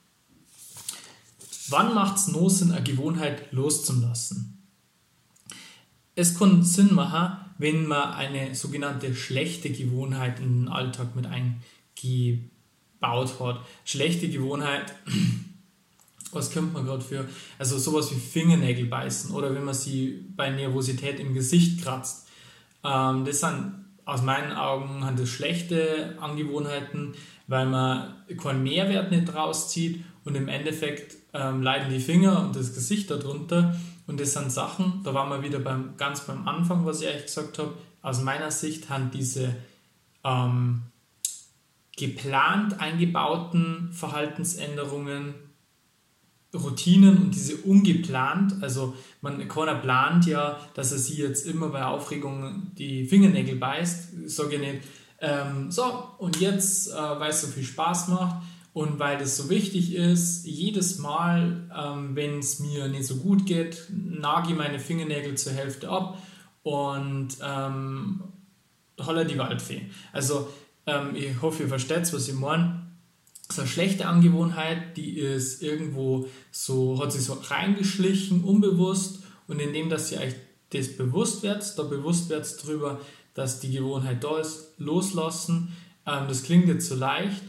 Wann 1.69 1.94
macht 1.94 2.17
es 2.17 2.29
no 2.29 2.49
Sinn, 2.49 2.73
eine 2.73 2.82
Gewohnheit 2.82 3.53
loszulassen? 3.53 4.58
Es 6.14 6.38
kann 6.38 6.62
Sinn 6.62 6.94
machen, 6.94 7.50
wenn 7.60 7.86
man 7.86 8.14
eine 8.14 8.54
sogenannte 8.54 9.14
schlechte 9.14 9.70
Gewohnheit 9.70 10.40
in 10.40 10.62
den 10.62 10.68
Alltag 10.68 11.14
mit 11.14 11.26
eingebaut 11.26 12.48
hat. 13.38 13.60
Schlechte 13.84 14.30
Gewohnheit, 14.30 14.94
was 16.32 16.50
könnte 16.50 16.72
man 16.72 16.86
gerade 16.86 17.02
für? 17.02 17.29
Also 17.58 17.76
sowas 17.79 18.10
wie 18.12 18.19
Fingernägel 18.19 18.86
beißen 18.86 19.34
oder 19.34 19.55
wenn 19.55 19.64
man 19.64 19.74
sie 19.74 20.24
bei 20.34 20.48
Nervosität 20.48 21.20
im 21.20 21.34
Gesicht 21.34 21.82
kratzt. 21.82 22.29
Ähm, 22.82 23.26
das 23.26 23.40
sind 23.40 23.74
aus 24.06 24.22
meinen 24.22 24.52
Augen 24.52 25.06
das 25.19 25.29
schlechte 25.29 26.17
Angewohnheiten, 26.19 27.12
weil 27.46 27.67
man 27.67 28.14
keinen 28.43 28.62
Mehrwert 28.62 29.10
nicht 29.10 29.34
rauszieht 29.34 30.02
und 30.24 30.34
im 30.34 30.48
Endeffekt 30.48 31.17
ähm, 31.34 31.62
leiden 31.62 31.90
die 31.93 32.00
Finger 32.00 32.43
und 32.43 32.56
das 32.56 32.72
Gesicht 32.72 33.10
darunter 33.10 33.76
und 34.10 34.19
das 34.19 34.32
sind 34.32 34.50
Sachen, 34.50 35.02
da 35.05 35.14
waren 35.14 35.31
wir 35.31 35.43
wieder 35.48 35.60
beim, 35.60 35.96
ganz 35.96 36.22
beim 36.22 36.48
Anfang, 36.48 36.84
was 36.84 37.00
ich 37.00 37.06
euch 37.06 37.26
gesagt 37.26 37.60
habe. 37.60 37.74
Aus 38.02 38.20
meiner 38.22 38.50
Sicht 38.50 38.90
haben 38.90 39.12
diese 39.12 39.55
ähm, 40.24 40.82
geplant 41.96 42.81
eingebauten 42.81 43.93
Verhaltensänderungen, 43.93 45.34
Routinen 46.52 47.19
und 47.19 47.34
diese 47.36 47.58
ungeplant, 47.58 48.60
also 48.62 48.96
man 49.20 49.46
keiner 49.46 49.76
plant 49.76 50.26
ja, 50.26 50.58
dass 50.74 50.90
er 50.90 50.98
sie 50.98 51.19
jetzt 51.19 51.46
immer 51.46 51.69
bei 51.69 51.84
Aufregung 51.84 52.72
die 52.74 53.06
Fingernägel 53.06 53.55
beißt, 53.55 54.29
sage 54.29 54.56
ich 54.56 54.60
nicht, 54.60 54.84
ähm, 55.20 55.70
so 55.70 55.84
und 56.19 56.40
jetzt, 56.40 56.90
äh, 56.90 56.94
weil 56.94 57.31
es 57.31 57.43
so 57.43 57.46
viel 57.46 57.62
Spaß 57.62 58.08
macht, 58.08 58.43
und 58.72 58.98
weil 58.98 59.19
das 59.19 59.36
so 59.36 59.50
wichtig 59.50 59.94
ist, 59.94 60.46
jedes 60.46 60.98
Mal, 60.98 61.69
ähm, 61.77 62.15
wenn 62.15 62.39
es 62.39 62.60
mir 62.60 62.89
nicht 62.89 63.06
so 63.06 63.17
gut 63.17 63.46
geht, 63.46 63.82
nage 63.91 64.50
ich 64.50 64.56
meine 64.56 64.79
Fingernägel 64.79 65.36
zur 65.36 65.53
Hälfte 65.53 65.89
ab 65.89 66.22
und 66.62 67.29
ähm, 67.43 68.22
holla 68.98 69.24
die 69.24 69.39
Waldfee. 69.39 69.82
Also 70.12 70.48
ähm, 70.86 71.15
ich 71.15 71.43
hoffe, 71.43 71.65
ihr 71.65 71.69
versteht, 71.69 72.12
was 72.12 72.29
ich 72.29 72.34
meine. 72.34 72.86
So 73.50 73.62
eine 73.62 73.70
schlechte 73.70 74.06
Angewohnheit, 74.06 74.96
die 74.96 75.19
ist 75.19 75.62
irgendwo 75.62 76.29
so, 76.53 77.03
hat 77.03 77.10
sich 77.10 77.22
so 77.22 77.32
reingeschlichen, 77.32 78.44
unbewusst. 78.44 79.24
Und 79.48 79.58
indem, 79.58 79.89
dass 79.91 80.12
ihr 80.12 80.20
euch 80.20 80.34
das 80.72 80.96
bewusst 80.96 81.43
werdet, 81.43 81.77
da 81.77 81.82
bewusst 81.82 82.29
werdet 82.29 82.62
darüber, 82.62 83.00
dass 83.34 83.58
die 83.58 83.72
Gewohnheit 83.72 84.22
da 84.22 84.39
ist, 84.39 84.74
loslassen. 84.79 85.77
Ähm, 86.06 86.29
das 86.29 86.44
klingt 86.44 86.69
jetzt 86.69 86.89
so 86.89 86.94
leicht, 86.94 87.43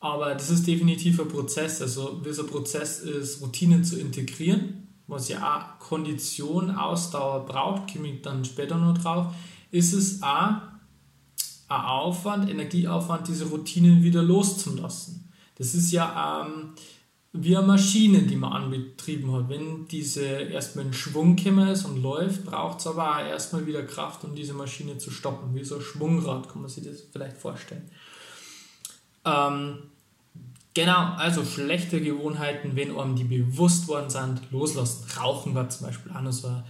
aber 0.00 0.34
das 0.34 0.50
ist 0.50 0.66
definitiv 0.66 1.20
ein 1.20 1.28
Prozess. 1.28 1.82
Also 1.82 2.20
dieser 2.24 2.44
Prozess 2.44 3.00
ist, 3.00 3.42
Routinen 3.42 3.84
zu 3.84 4.00
integrieren, 4.00 4.88
was 5.06 5.28
ja 5.28 5.56
auch 5.56 5.78
Kondition, 5.78 6.70
Ausdauer 6.70 7.44
braucht, 7.44 7.92
komme 7.92 8.08
ich 8.08 8.22
dann 8.22 8.44
später 8.44 8.78
noch 8.78 8.96
drauf, 8.96 9.34
ist 9.70 9.92
es 9.92 10.22
auch 10.22 10.56
ein 11.68 11.84
Aufwand, 11.84 12.50
Energieaufwand, 12.50 13.28
diese 13.28 13.46
Routinen 13.48 14.02
wieder 14.02 14.22
loszulassen. 14.22 15.30
Das 15.56 15.74
ist 15.74 15.92
ja 15.92 16.46
ähm, 16.46 16.70
wie 17.32 17.56
eine 17.56 17.66
Maschine, 17.66 18.22
die 18.22 18.36
man 18.36 18.52
anbetrieben 18.52 19.30
hat. 19.32 19.48
Wenn 19.48 19.86
diese 19.86 20.24
erstmal 20.24 20.86
in 20.86 20.94
Schwung 20.94 21.36
gekommen 21.36 21.68
ist 21.68 21.84
und 21.84 22.02
läuft, 22.02 22.44
braucht 22.44 22.80
es 22.80 22.86
aber 22.86 23.16
auch 23.16 23.20
erstmal 23.20 23.66
wieder 23.66 23.82
Kraft, 23.82 24.24
um 24.24 24.34
diese 24.34 24.54
Maschine 24.54 24.98
zu 24.98 25.10
stoppen. 25.10 25.54
Wie 25.54 25.62
so 25.62 25.76
ein 25.76 25.82
Schwungrad, 25.82 26.48
kann 26.48 26.62
man 26.62 26.70
sich 26.70 26.84
das 26.84 27.02
vielleicht 27.12 27.36
vorstellen. 27.36 27.90
Ähm, 29.24 29.78
genau, 30.74 31.14
also 31.16 31.44
schlechte 31.44 32.00
Gewohnheiten, 32.00 32.76
wenn 32.76 32.96
einem 32.96 33.16
die 33.16 33.24
bewusst 33.24 33.88
worden 33.88 34.10
sind, 34.10 34.40
loslassen. 34.50 35.06
Rauchen 35.18 35.54
war 35.54 35.68
zum 35.68 35.86
Beispiel 35.86 36.12
auch 36.12 36.22
noch 36.22 36.32
so 36.32 36.48
ein 36.48 36.62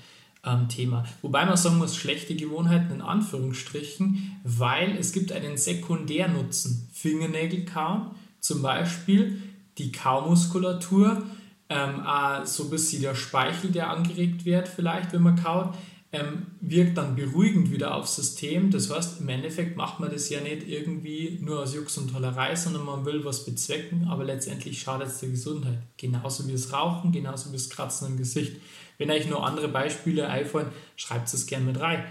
ähm, 0.45 0.69
Thema. 0.69 1.04
Wobei 1.23 1.45
man 1.45 1.57
sagen 1.57 1.78
muss, 1.78 1.97
schlechte 1.97 2.35
Gewohnheiten 2.35 2.92
in 2.92 3.02
Anführungsstrichen, 3.02 4.40
weil 4.45 4.97
es 4.97 5.12
gibt 5.12 5.33
einen 5.33 5.57
Sekundärnutzen. 5.57 6.88
Fingernägel 6.92 7.64
kauen, 7.64 8.11
zum 8.40 8.62
Beispiel 8.62 9.42
die 9.78 9.92
Kaumuskulatur, 9.92 11.23
ähm, 11.69 12.02
so 12.45 12.64
ein 12.64 12.71
bisschen 12.71 13.02
der 13.02 13.14
Speichel, 13.14 13.71
der 13.71 13.90
angeregt 13.90 14.45
wird, 14.45 14.69
vielleicht, 14.69 15.12
wenn 15.12 15.23
man 15.23 15.37
kaut, 15.37 15.75
ähm, 16.12 16.47
wirkt 16.61 16.99
dann 16.99 17.14
beruhigend 17.14 17.71
wieder 17.71 17.95
aufs 17.95 18.17
System. 18.17 18.71
Das 18.71 18.90
heißt, 18.90 19.21
im 19.21 19.29
Endeffekt 19.29 19.76
macht 19.76 20.00
man 20.00 20.11
das 20.11 20.29
ja 20.29 20.40
nicht 20.40 20.67
irgendwie 20.67 21.38
nur 21.40 21.61
aus 21.62 21.75
Jux 21.75 21.97
und 21.99 22.12
Tollerei, 22.12 22.57
sondern 22.57 22.85
man 22.85 23.05
will 23.05 23.25
was 23.25 23.45
bezwecken, 23.45 24.09
aber 24.09 24.25
letztendlich 24.25 24.81
schadet 24.81 25.09
es 25.09 25.21
der 25.21 25.29
Gesundheit. 25.29 25.79
Genauso 25.97 26.49
wie 26.49 26.52
das 26.52 26.73
Rauchen, 26.73 27.12
genauso 27.12 27.50
wie 27.50 27.57
das 27.57 27.71
Kratzen 27.71 28.09
im 28.09 28.17
Gesicht. 28.17 28.57
Wenn 28.99 29.11
euch 29.11 29.29
noch 29.29 29.45
andere 29.45 29.69
Beispiele 29.69 30.29
einfallen, 30.29 30.69
schreibt 30.97 31.33
es 31.33 31.47
gerne 31.47 31.67
mit 31.67 31.81
rein. 31.81 32.05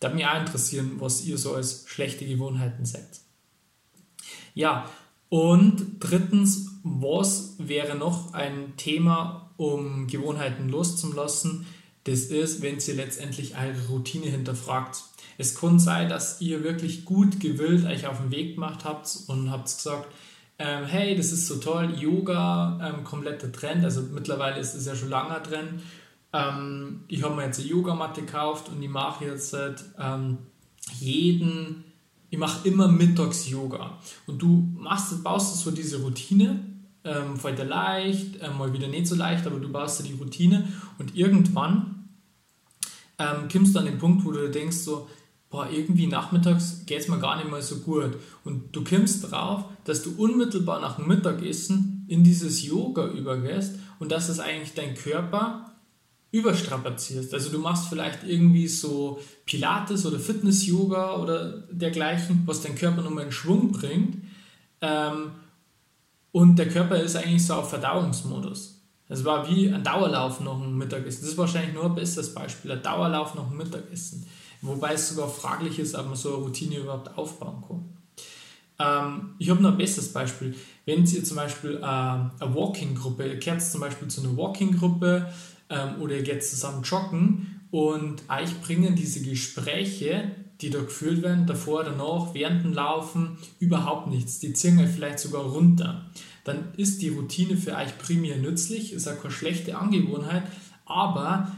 Da 0.00 0.10
mich 0.10 0.26
auch 0.26 0.38
interessieren, 0.38 0.96
was 0.98 1.24
ihr 1.24 1.38
so 1.38 1.54
als 1.54 1.84
schlechte 1.86 2.26
Gewohnheiten 2.26 2.84
seht. 2.84 3.20
Ja, 4.54 4.90
und 5.28 5.96
drittens, 6.00 6.80
was 6.82 7.54
wäre 7.58 7.96
noch 7.96 8.34
ein 8.34 8.76
Thema, 8.76 9.52
um 9.56 10.06
Gewohnheiten 10.06 10.68
loszulassen? 10.68 11.66
Das 12.04 12.20
ist, 12.20 12.62
wenn 12.62 12.78
ihr 12.78 12.94
letztendlich 12.94 13.54
eure 13.56 13.88
Routine 13.88 14.26
hinterfragt. 14.26 15.02
Es 15.36 15.54
kann 15.54 15.78
sein, 15.78 16.08
dass 16.08 16.40
ihr 16.40 16.62
wirklich 16.62 17.04
gut 17.04 17.40
gewillt 17.40 17.86
euch 17.86 18.06
auf 18.06 18.18
den 18.20 18.30
Weg 18.30 18.54
gemacht 18.54 18.84
habt 18.84 19.08
und 19.26 19.50
habt 19.50 19.64
gesagt, 19.64 20.06
ähm, 20.58 20.84
hey, 20.84 21.16
das 21.16 21.32
ist 21.32 21.48
so 21.48 21.56
toll, 21.56 21.94
Yoga, 21.98 22.78
ähm, 22.80 23.04
kompletter 23.04 23.50
Trend, 23.50 23.84
also 23.84 24.02
mittlerweile 24.02 24.60
ist 24.60 24.74
es 24.74 24.86
ja 24.86 24.94
schon 24.94 25.08
langer 25.08 25.42
Trend 25.42 25.80
ähm, 26.34 27.04
ich 27.06 27.22
habe 27.22 27.36
mir 27.36 27.46
jetzt 27.46 27.60
eine 27.60 27.68
Yogamatte 27.68 28.22
gekauft 28.22 28.68
und 28.68 28.82
ich 28.82 28.88
mache 28.88 29.24
jetzt 29.24 29.56
ähm, 29.98 30.38
jeden, 30.98 31.84
ich 32.28 32.38
mache 32.38 32.68
immer 32.68 32.88
mittags 32.88 33.48
Yoga. 33.48 33.98
Und 34.26 34.42
du 34.42 34.68
machst, 34.76 35.22
baust 35.22 35.56
so 35.60 35.70
diese 35.70 36.02
Routine, 36.02 36.58
ähm, 37.04 37.38
dir 37.56 37.64
leicht, 37.64 38.40
äh, 38.40 38.50
mal 38.50 38.72
wieder 38.72 38.88
nicht 38.88 39.06
so 39.06 39.14
leicht, 39.14 39.46
aber 39.46 39.60
du 39.60 39.70
baust 39.70 40.00
dir 40.00 40.04
die 40.04 40.14
Routine 40.14 40.68
und 40.98 41.16
irgendwann 41.16 42.08
ähm, 43.18 43.48
kommst 43.52 43.74
du 43.74 43.78
an 43.78 43.84
den 43.84 43.98
Punkt, 43.98 44.24
wo 44.24 44.32
du 44.32 44.50
denkst 44.50 44.76
so, 44.78 45.08
boah, 45.50 45.68
irgendwie 45.70 46.08
nachmittags 46.08 46.84
geht 46.84 47.00
es 47.00 47.08
mir 47.08 47.20
gar 47.20 47.36
nicht 47.36 47.48
mehr 47.48 47.62
so 47.62 47.76
gut. 47.76 48.16
Und 48.42 48.74
du 48.74 48.82
kommst 48.82 49.30
drauf, 49.30 49.64
dass 49.84 50.02
du 50.02 50.14
unmittelbar 50.16 50.80
nach 50.80 50.96
dem 50.96 51.06
Mittagessen 51.06 52.04
in 52.08 52.24
dieses 52.24 52.64
Yoga 52.64 53.06
übergehst 53.06 53.76
und 54.00 54.10
dass 54.10 54.28
es 54.28 54.40
eigentlich 54.40 54.74
dein 54.74 54.94
Körper 54.94 55.70
überstrapazierst. 56.32 57.32
Also 57.32 57.50
du 57.50 57.60
machst 57.60 57.86
vielleicht 57.88 58.24
irgendwie 58.24 58.66
so 58.66 59.20
Pilates 59.46 60.04
oder 60.04 60.18
Fitness-Yoga 60.18 61.18
oder 61.18 61.60
dergleichen, 61.70 62.42
was 62.46 62.60
dein 62.60 62.74
Körper 62.74 63.02
nochmal 63.02 63.26
in 63.26 63.32
Schwung 63.32 63.70
bringt. 63.70 64.24
Ähm, 64.80 65.30
und 66.34 66.56
der 66.56 66.68
Körper 66.68 66.96
ist 66.96 67.14
eigentlich 67.14 67.46
so 67.46 67.54
auf 67.54 67.70
Verdauungsmodus. 67.70 68.82
Es 69.08 69.24
war 69.24 69.48
wie 69.48 69.72
ein 69.72 69.84
Dauerlauf 69.84 70.40
nach 70.40 70.58
dem 70.58 70.76
Mittagessen. 70.76 71.20
Das 71.20 71.30
ist 71.30 71.38
wahrscheinlich 71.38 71.72
nur 71.72 71.84
ein 71.84 71.94
besseres 71.94 72.34
Beispiel, 72.34 72.72
ein 72.72 72.82
Dauerlauf 72.82 73.36
nach 73.36 73.46
dem 73.46 73.56
Mittagessen. 73.56 74.26
Wobei 74.60 74.94
es 74.94 75.10
sogar 75.10 75.28
fraglich 75.28 75.78
ist, 75.78 75.94
ob 75.94 76.06
man 76.06 76.16
so 76.16 76.34
eine 76.34 76.42
Routine 76.42 76.78
überhaupt 76.78 77.16
aufbauen 77.16 77.62
kann. 77.68 77.84
Ähm, 78.80 79.34
ich 79.38 79.48
habe 79.48 79.62
noch 79.62 79.70
ein 79.70 79.78
besseres 79.78 80.12
Beispiel. 80.12 80.56
Wenn 80.84 81.04
ihr 81.04 81.22
zum 81.22 81.36
Beispiel 81.36 81.76
äh, 81.76 81.84
eine 81.84 82.32
Walking-Gruppe, 82.40 83.28
ihr 83.28 83.38
kehrt 83.38 83.62
zum 83.62 83.82
Beispiel 83.82 84.08
zu 84.08 84.22
einer 84.22 84.36
Walking-Gruppe, 84.36 85.32
ähm, 85.70 86.00
oder 86.00 86.16
ihr 86.16 86.24
geht 86.24 86.44
zusammen 86.44 86.82
joggen 86.82 87.60
und 87.70 88.24
euch 88.28 88.60
bringen 88.60 88.96
diese 88.96 89.22
Gespräche, 89.22 90.32
die 90.60 90.70
da 90.70 90.80
geführt 90.80 91.22
werden, 91.22 91.46
davor, 91.46 91.84
danach, 91.84 92.34
während 92.34 92.64
dem 92.64 92.72
Laufen, 92.72 93.38
überhaupt 93.58 94.08
nichts. 94.08 94.38
Die 94.38 94.52
ziehen 94.52 94.78
euch 94.78 94.90
vielleicht 94.90 95.18
sogar 95.18 95.42
runter. 95.42 96.10
Dann 96.44 96.72
ist 96.76 97.02
die 97.02 97.08
Routine 97.08 97.56
für 97.56 97.76
euch 97.76 97.98
primär 97.98 98.36
nützlich, 98.36 98.92
ist 98.92 99.08
auch 99.08 99.20
keine 99.20 99.32
schlechte 99.32 99.76
Angewohnheit, 99.76 100.44
aber 100.84 101.50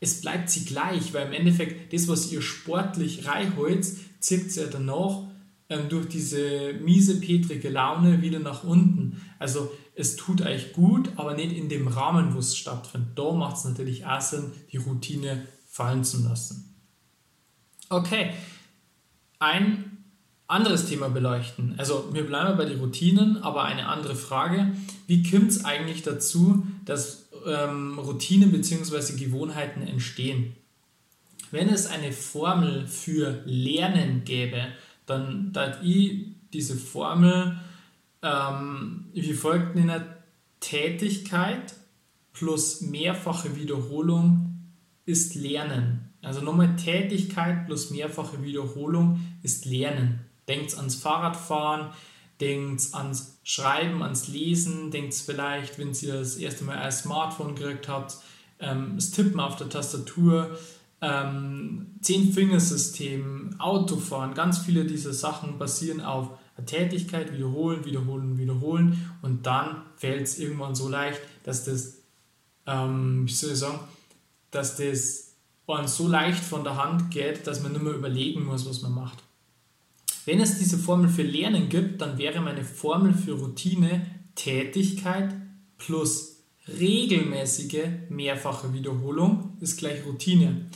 es 0.00 0.20
bleibt 0.20 0.50
sie 0.50 0.64
gleich, 0.64 1.12
weil 1.12 1.26
im 1.26 1.32
Endeffekt 1.32 1.92
das, 1.92 2.08
was 2.08 2.30
ihr 2.32 2.42
sportlich 2.42 3.26
reinholt, 3.26 3.86
zieht 4.20 4.52
sie 4.52 4.60
ja 4.60 4.66
danach 4.66 5.24
ähm, 5.68 5.88
durch 5.88 6.08
diese 6.08 6.74
miese, 6.82 7.20
petrige 7.20 7.68
Laune 7.68 8.22
wieder 8.22 8.38
nach 8.38 8.64
unten. 8.64 9.20
Also 9.38 9.70
es 9.94 10.16
tut 10.16 10.40
euch 10.42 10.72
gut, 10.72 11.10
aber 11.16 11.34
nicht 11.34 11.52
in 11.52 11.68
dem 11.68 11.88
Rahmen, 11.88 12.34
wo 12.34 12.38
es 12.38 12.56
stattfindet. 12.56 13.10
Da 13.18 13.32
macht 13.32 13.56
es 13.56 13.64
natürlich 13.64 14.06
auch 14.06 14.20
Sinn, 14.20 14.52
die 14.72 14.78
Routine 14.78 15.46
fallen 15.66 16.04
zu 16.04 16.22
lassen. 16.22 16.69
Okay, 17.90 18.32
ein 19.40 19.98
anderes 20.46 20.86
Thema 20.86 21.08
beleuchten. 21.08 21.74
Also 21.76 22.08
wir 22.12 22.24
bleiben 22.24 22.56
bei 22.56 22.64
den 22.64 22.78
Routinen, 22.78 23.42
aber 23.42 23.64
eine 23.64 23.86
andere 23.86 24.14
Frage. 24.14 24.72
Wie 25.06 25.28
kommt 25.28 25.50
es 25.50 25.64
eigentlich 25.64 26.02
dazu, 26.02 26.66
dass 26.84 27.28
ähm, 27.46 27.98
Routinen 27.98 28.52
bzw. 28.52 29.16
Gewohnheiten 29.16 29.82
entstehen? 29.82 30.54
Wenn 31.50 31.68
es 31.68 31.88
eine 31.88 32.12
Formel 32.12 32.86
für 32.86 33.42
Lernen 33.44 34.22
gäbe, 34.24 34.68
dann 35.06 35.52
da 35.52 35.82
ich 35.82 36.28
diese 36.52 36.76
Formel 36.76 37.58
ähm, 38.22 39.06
wie 39.12 39.32
folgt 39.32 39.76
in 39.76 39.88
der 39.88 40.22
Tätigkeit 40.60 41.74
plus 42.32 42.82
mehrfache 42.82 43.56
Wiederholung 43.56 44.70
ist 45.06 45.34
Lernen. 45.34 46.09
Also 46.22 46.40
nochmal 46.40 46.76
Tätigkeit 46.76 47.66
plus 47.66 47.90
mehrfache 47.90 48.42
Wiederholung 48.42 49.20
ist 49.42 49.64
Lernen. 49.64 50.20
Denkt 50.48 50.76
ans 50.76 50.96
Fahrradfahren, 50.96 51.92
denkt 52.40 52.82
ans 52.92 53.38
Schreiben, 53.44 54.02
ans 54.02 54.28
Lesen, 54.28 54.90
denkt 54.90 55.14
vielleicht, 55.14 55.78
wenn 55.78 55.92
ihr 55.92 56.14
das 56.14 56.36
erste 56.36 56.64
Mal 56.64 56.76
ein 56.76 56.92
Smartphone 56.92 57.54
gekriegt 57.54 57.88
habt, 57.88 58.16
ähm, 58.58 58.92
das 58.96 59.10
Tippen 59.10 59.40
auf 59.40 59.56
der 59.56 59.68
Tastatur, 59.68 60.58
ähm, 61.00 61.94
Zehn-Fingersystem, 62.00 63.56
Autofahren, 63.58 64.34
ganz 64.34 64.58
viele 64.58 64.84
dieser 64.84 65.12
Sachen 65.12 65.58
basieren 65.58 66.00
auf 66.00 66.30
Tätigkeit, 66.66 67.32
wiederholen, 67.32 67.84
wiederholen, 67.84 68.38
wiederholen 68.38 69.10
und 69.22 69.46
dann 69.46 69.82
fällt 69.96 70.22
es 70.22 70.38
irgendwann 70.38 70.74
so 70.74 70.88
leicht, 70.88 71.20
dass 71.44 71.64
das, 71.64 72.02
ähm, 72.66 73.26
wie 73.26 73.32
soll 73.32 73.52
ich 73.52 73.58
sagen, 73.58 73.80
dass 74.50 74.76
das 74.76 75.29
uns 75.78 75.96
so 75.96 76.08
leicht 76.08 76.42
von 76.42 76.64
der 76.64 76.76
Hand 76.76 77.10
geht, 77.10 77.46
dass 77.46 77.62
man 77.62 77.72
nicht 77.72 77.82
mehr 77.82 77.94
überlegen 77.94 78.44
muss, 78.44 78.66
was 78.66 78.82
man 78.82 78.94
macht. 78.94 79.22
Wenn 80.24 80.40
es 80.40 80.58
diese 80.58 80.78
Formel 80.78 81.08
für 81.08 81.22
Lernen 81.22 81.68
gibt, 81.68 82.00
dann 82.00 82.18
wäre 82.18 82.40
meine 82.40 82.64
Formel 82.64 83.14
für 83.14 83.32
Routine 83.32 84.06
Tätigkeit 84.34 85.34
plus 85.78 86.36
regelmäßige 86.78 87.84
mehrfache 88.08 88.72
Wiederholung 88.72 89.56
ist 89.60 89.78
gleich 89.78 90.04
Routine. 90.04 90.66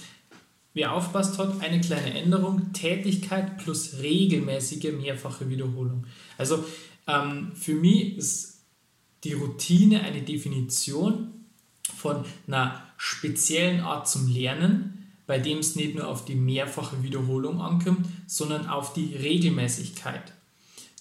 Wer 0.72 0.92
aufpasst 0.92 1.38
hat, 1.38 1.60
eine 1.60 1.80
kleine 1.80 2.20
Änderung, 2.20 2.72
Tätigkeit 2.72 3.58
plus 3.58 3.98
regelmäßige 4.00 4.92
mehrfache 4.92 5.48
Wiederholung. 5.48 6.04
Also 6.36 6.64
ähm, 7.06 7.52
für 7.54 7.74
mich 7.74 8.16
ist 8.16 8.64
die 9.22 9.34
Routine 9.34 10.02
eine 10.02 10.22
Definition 10.22 11.28
von 11.96 12.24
einer 12.46 12.83
speziellen 13.04 13.82
Art 13.82 14.08
zum 14.08 14.28
Lernen, 14.28 15.12
bei 15.26 15.38
dem 15.38 15.58
es 15.58 15.76
nicht 15.76 15.94
nur 15.94 16.08
auf 16.08 16.24
die 16.24 16.34
mehrfache 16.34 17.02
Wiederholung 17.02 17.60
ankommt, 17.60 18.06
sondern 18.26 18.66
auf 18.66 18.94
die 18.94 19.14
Regelmäßigkeit. 19.14 20.32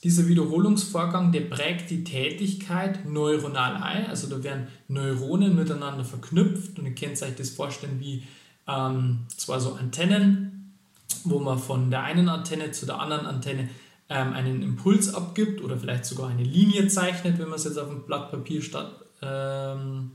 Dieser 0.03 0.27
Wiederholungsvorgang, 0.27 1.31
der 1.31 1.41
prägt 1.41 1.89
die 1.91 2.03
Tätigkeit 2.03 3.05
neuronal 3.05 3.81
ein, 3.81 4.07
also 4.07 4.27
da 4.27 4.43
werden 4.43 4.67
Neuronen 4.89 5.55
miteinander 5.55 6.03
verknüpft 6.03 6.77
und 6.77 6.85
ihr 6.87 6.93
könnt 6.93 7.21
euch 7.21 7.35
das 7.37 7.51
vorstellen 7.51 8.01
wie 8.01 8.23
ähm, 8.67 9.19
zwar 9.37 9.61
so 9.61 9.75
Antennen, 9.75 10.75
wo 11.23 11.39
man 11.39 11.57
von 11.57 11.89
der 11.89 12.03
einen 12.03 12.27
Antenne 12.27 12.71
zu 12.71 12.85
der 12.85 12.99
anderen 12.99 13.25
Antenne 13.25 13.69
ähm, 14.09 14.33
einen 14.33 14.61
Impuls 14.61 15.13
abgibt 15.13 15.61
oder 15.61 15.77
vielleicht 15.77 16.03
sogar 16.03 16.27
eine 16.27 16.43
Linie 16.43 16.89
zeichnet, 16.89 17.39
wenn 17.39 17.47
man 17.47 17.55
es 17.55 17.63
jetzt 17.63 17.79
auf 17.79 17.87
dem 17.87 18.03
Blatt 18.03 18.29
Papier 18.29 18.61
statt, 18.61 18.91
ähm, 19.21 20.11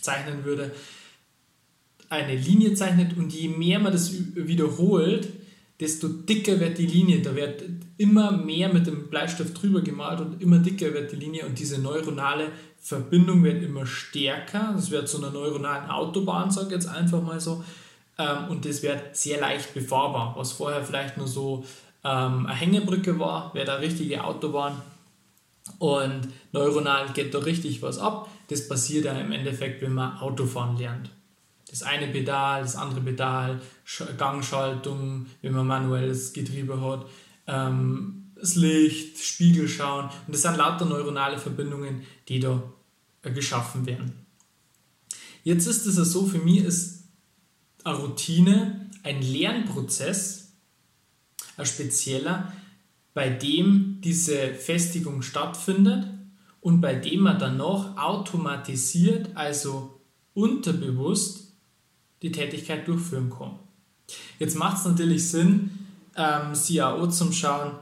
zeichnen 0.00 0.44
würde. 0.44 0.70
Eine 2.08 2.36
Linie 2.36 2.74
zeichnet 2.74 3.16
und 3.16 3.32
je 3.32 3.48
mehr 3.48 3.78
man 3.78 3.92
das 3.92 4.12
wiederholt, 4.34 5.28
desto 5.80 6.08
dicker 6.08 6.60
wird 6.60 6.78
die 6.78 6.86
Linie. 6.86 7.22
Da 7.22 7.34
wird 7.34 7.62
immer 7.96 8.32
mehr 8.32 8.72
mit 8.72 8.86
dem 8.86 9.08
Bleistift 9.08 9.60
drüber 9.60 9.80
gemalt 9.80 10.20
und 10.20 10.42
immer 10.42 10.58
dicker 10.58 10.92
wird 10.92 11.12
die 11.12 11.16
Linie 11.16 11.46
und 11.46 11.58
diese 11.58 11.80
neuronale 11.80 12.48
Verbindung 12.80 13.42
wird 13.42 13.62
immer 13.62 13.86
stärker. 13.86 14.72
Das 14.74 14.90
wird 14.90 15.08
zu 15.08 15.18
einer 15.18 15.30
neuronalen 15.30 15.90
Autobahn, 15.90 16.50
sage 16.50 16.68
ich 16.68 16.72
jetzt 16.72 16.88
einfach 16.88 17.22
mal 17.22 17.40
so. 17.40 17.64
Ähm, 18.18 18.48
und 18.50 18.64
das 18.64 18.82
wird 18.82 19.16
sehr 19.16 19.40
leicht 19.40 19.74
befahrbar. 19.74 20.34
Was 20.36 20.52
vorher 20.52 20.84
vielleicht 20.84 21.16
nur 21.16 21.26
so 21.26 21.64
ähm, 22.04 22.46
eine 22.46 22.54
Hängebrücke 22.54 23.18
war, 23.18 23.54
wird 23.54 23.68
eine 23.68 23.80
richtige 23.80 24.22
Autobahn. 24.22 24.80
Und 25.78 26.28
neuronal 26.52 27.08
geht 27.14 27.32
da 27.32 27.38
richtig 27.38 27.80
was 27.80 27.98
ab. 27.98 28.28
Das 28.48 28.68
passiert 28.68 29.06
ja 29.06 29.12
im 29.12 29.32
Endeffekt, 29.32 29.80
wenn 29.80 29.94
man 29.94 30.18
Autofahren 30.18 30.76
lernt 30.76 31.10
das 31.74 31.82
eine 31.82 32.06
Pedal, 32.06 32.62
das 32.62 32.76
andere 32.76 33.00
Pedal, 33.00 33.60
Gangschaltung, 34.16 35.26
wenn 35.42 35.52
man 35.52 35.66
manuelles 35.66 36.32
Getriebe 36.32 36.80
hat, 36.80 37.06
ähm, 37.48 38.30
das 38.36 38.54
Licht, 38.54 39.18
Spiegel 39.18 39.66
schauen. 39.66 40.08
Und 40.26 40.34
das 40.34 40.42
sind 40.42 40.56
lauter 40.56 40.84
neuronale 40.84 41.36
Verbindungen, 41.36 42.02
die 42.28 42.38
da 42.38 42.62
äh, 43.22 43.32
geschaffen 43.32 43.86
werden. 43.86 44.12
Jetzt 45.42 45.66
ist 45.66 45.84
es 45.84 45.96
so, 46.12 46.26
für 46.26 46.38
mich 46.38 46.58
ist 46.58 47.08
eine 47.82 47.96
Routine 47.96 48.88
ein 49.02 49.20
Lernprozess, 49.20 50.52
ein 51.56 51.66
spezieller, 51.66 52.52
bei 53.14 53.30
dem 53.30 53.98
diese 54.00 54.54
Festigung 54.54 55.22
stattfindet 55.22 56.06
und 56.60 56.80
bei 56.80 56.94
dem 56.94 57.22
man 57.22 57.40
dann 57.40 57.56
noch 57.56 57.96
automatisiert, 57.96 59.30
also 59.34 60.00
unterbewusst, 60.34 61.53
die 62.24 62.32
Tätigkeit 62.32 62.88
durchführen 62.88 63.30
kann. 63.30 63.58
Jetzt 64.38 64.56
macht 64.56 64.78
es 64.78 64.86
natürlich 64.86 65.28
Sinn, 65.28 65.70
ähm, 66.16 66.54
CAO 66.54 67.06
zum 67.08 67.32
Schauen, 67.32 67.72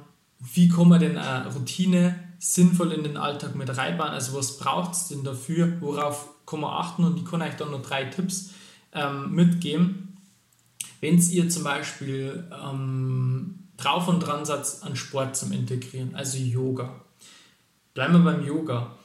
wie 0.40 0.68
kann 0.68 0.88
man 0.88 0.98
denn 0.98 1.16
eine 1.16 1.54
Routine 1.54 2.18
sinnvoll 2.40 2.90
in 2.90 3.04
den 3.04 3.16
Alltag 3.16 3.54
mit 3.54 3.74
reinbauen, 3.74 4.10
also 4.10 4.36
was 4.36 4.58
braucht 4.58 4.94
es 4.94 5.08
denn 5.08 5.22
dafür, 5.22 5.80
worauf 5.80 6.28
kann 6.44 6.60
man 6.60 6.72
achten 6.72 7.04
und 7.04 7.16
ich 7.16 7.24
kann 7.24 7.40
euch 7.40 7.54
da 7.54 7.66
noch 7.66 7.82
drei 7.82 8.04
Tipps 8.06 8.50
ähm, 8.92 9.32
mitgeben. 9.32 10.16
Wenn 11.00 11.18
ihr 11.18 11.48
zum 11.48 11.62
Beispiel 11.62 12.44
ähm, 12.52 13.68
drauf 13.76 14.08
und 14.08 14.20
dran 14.20 14.44
seid, 14.44 14.66
an 14.82 14.96
Sport 14.96 15.36
zum 15.36 15.52
Integrieren, 15.52 16.16
also 16.16 16.36
Yoga. 16.36 17.00
Bleiben 17.94 18.14
wir 18.14 18.32
beim 18.32 18.44
Yoga. 18.44 18.96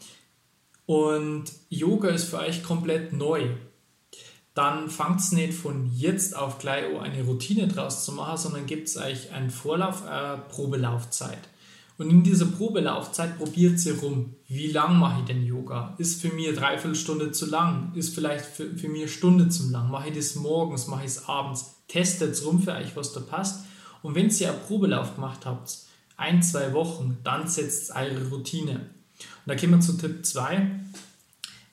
Und 0.88 1.46
Yoga 1.70 2.10
ist 2.10 2.30
für 2.30 2.40
euch 2.40 2.64
komplett 2.64 3.14
neu 3.14 3.50
dann 4.58 4.90
fangt 4.90 5.20
es 5.20 5.32
nicht 5.32 5.54
von 5.54 5.92
jetzt 5.96 6.36
auf 6.36 6.58
gleich 6.58 6.84
eine 7.00 7.24
Routine 7.24 7.68
draus 7.68 8.04
zu 8.04 8.12
machen, 8.12 8.38
sondern 8.38 8.66
gibt 8.66 8.88
es 8.88 8.98
euch 8.98 9.32
einen 9.32 9.52
Vorlauf, 9.52 10.04
eine 10.04 10.42
Probelaufzeit. 10.50 11.38
Und 12.00 12.10
in 12.10 12.24
dieser 12.24 12.48
Probelaufzeit 12.48 13.38
probiert 13.38 13.80
sie 13.80 13.92
rum, 13.92 14.34
wie 14.48 14.72
lang 14.72 14.98
mache 14.98 15.20
ich 15.20 15.26
denn 15.26 15.46
Yoga? 15.46 15.94
Ist 16.00 16.22
für 16.22 16.30
mich 16.30 16.48
eine 16.48 16.58
Dreiviertelstunde 16.58 17.32
zu 17.32 17.46
lang? 17.46 17.92
Ist 17.94 18.16
vielleicht 18.16 18.46
für, 18.46 18.76
für 18.76 18.90
mich 18.90 19.02
eine 19.02 19.12
Stunde 19.12 19.50
zu 19.50 19.70
lang? 19.70 19.92
Mache 19.92 20.10
ich 20.10 20.16
das 20.16 20.36
morgens? 20.36 20.88
Mache 20.88 21.06
ich 21.06 21.12
es 21.12 21.30
abends? 21.30 21.76
Testet 21.88 22.34
es 22.34 22.44
rum 22.44 22.62
für 22.62 22.74
euch, 22.74 22.96
was 22.96 23.14
da 23.14 23.20
passt. 23.20 23.64
Und 24.02 24.16
wenn 24.16 24.30
ihr 24.30 24.52
einen 24.52 24.62
Probelauf 24.62 25.16
gemacht 25.16 25.46
habt, 25.46 25.78
ein, 26.18 26.42
zwei 26.42 26.74
Wochen, 26.74 27.18
dann 27.24 27.48
setzt 27.48 27.96
eure 27.96 28.30
Routine. 28.30 28.74
Und 28.74 29.48
da 29.48 29.56
kommen 29.56 29.74
wir 29.74 29.80
zu 29.82 29.94
Tipp 29.94 30.26
2 30.26 30.72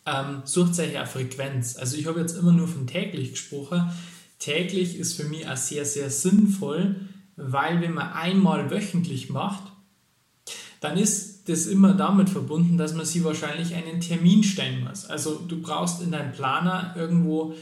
ähm, 0.07 0.43
sucht 0.45 0.79
euch 0.79 0.97
eine 0.97 1.07
Frequenz. 1.07 1.77
Also 1.77 1.97
ich 1.97 2.07
habe 2.07 2.21
jetzt 2.21 2.37
immer 2.37 2.53
nur 2.53 2.69
von 2.69 2.87
täglich 2.87 3.33
gesprochen. 3.33 3.91
Täglich 4.39 4.99
ist 4.99 5.15
für 5.15 5.25
mich 5.25 5.49
auch 5.49 5.57
sehr, 5.57 5.85
sehr 5.85 6.11
sinnvoll, 6.11 6.97
weil 7.37 7.81
wenn 7.81 7.95
man 7.95 8.13
einmal 8.13 8.71
wöchentlich 8.71 9.31
macht, 9.31 9.73
dann 10.81 10.99
ist 10.99 11.49
das 11.49 11.67
immer 11.67 11.95
damit 11.95 12.29
verbunden, 12.29 12.77
dass 12.77 12.95
man 12.95 13.07
sich 13.07 13.25
wahrscheinlich 13.25 13.75
einen 13.75 14.01
Termin 14.01 14.43
stellen 14.43 14.85
muss. 14.85 15.07
Also 15.07 15.37
du 15.37 15.61
brauchst 15.61 16.03
in 16.03 16.11
deinem 16.11 16.33
Planer 16.33 16.95
irgendwo 16.97 17.55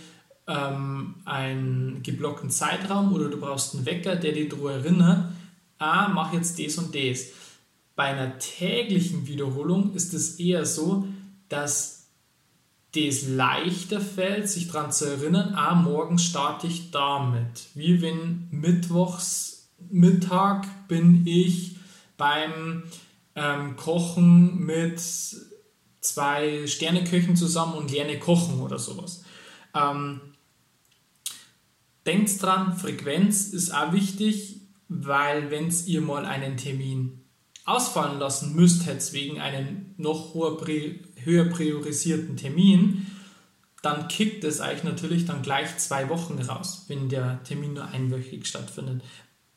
ähm, 0.48 1.14
einen 1.24 2.02
geblockten 2.02 2.50
Zeitraum 2.50 3.12
oder 3.12 3.28
du 3.28 3.38
brauchst 3.38 3.74
einen 3.74 3.87
Wecker, 3.87 4.16
der 4.16 4.33
dich 4.33 4.48
daran 4.48 4.85
erinnert, 4.85 5.33
ah, 5.78 6.09
mach 6.09 6.33
jetzt 6.33 6.59
das 6.59 6.78
und 6.78 6.94
das. 6.94 7.26
Bei 7.94 8.05
einer 8.05 8.38
täglichen 8.38 9.26
Wiederholung 9.26 9.94
ist 9.94 10.14
es 10.14 10.38
eher 10.40 10.64
so, 10.64 11.07
dass 11.48 12.01
das 12.94 13.26
leichter 13.26 14.00
fällt, 14.00 14.48
sich 14.48 14.68
daran 14.68 14.92
zu 14.92 15.07
erinnern, 15.07 15.55
ah, 15.55 15.74
morgen 15.74 16.18
starte 16.18 16.66
ich 16.66 16.90
damit. 16.90 17.68
Wie 17.74 18.02
wenn 18.02 18.48
mittwochs 18.50 19.70
Mittag 19.90 20.66
bin 20.88 21.26
ich 21.26 21.76
beim 22.16 22.85
ähm, 23.35 23.76
Kochen 23.76 24.59
mit 24.59 25.00
zwei 26.00 26.66
Sterneköchen 26.66 27.37
zusammen 27.37 27.74
und 27.74 27.90
lerne 27.90 28.18
kochen 28.18 28.61
oder 28.61 28.78
sowas. 28.78 29.24
Ähm, 29.74 30.20
denkt 32.05 32.42
dran, 32.42 32.76
Frequenz 32.76 33.46
ist 33.48 33.74
auch 33.74 33.92
wichtig, 33.92 34.61
weil 34.88 35.50
wenn 35.50 35.72
ihr 35.87 36.02
mal 36.02 36.26
einen 36.26 36.59
Termin 36.59 37.21
ausfallen 37.64 38.18
lassen 38.18 38.55
müsst, 38.55 38.87
hätte 38.87 39.12
wegen 39.12 39.40
einem 39.40 39.94
noch 39.96 40.35
höher 40.35 41.44
priorisierten 41.44 42.37
Termin, 42.37 43.07
dann 43.83 44.09
kickt 44.09 44.44
es 44.44 44.61
euch 44.61 44.85
natürlich 44.85 45.27
dann 45.27 45.42
gleich 45.42 45.77
zwei 45.79 46.09
Wochen 46.09 46.38
raus, 46.38 46.85
wenn 46.88 47.09
der 47.09 47.42
Termin 47.44 47.75
nur 47.75 47.87
einwöchig 47.87 48.46
stattfindet. 48.46 49.03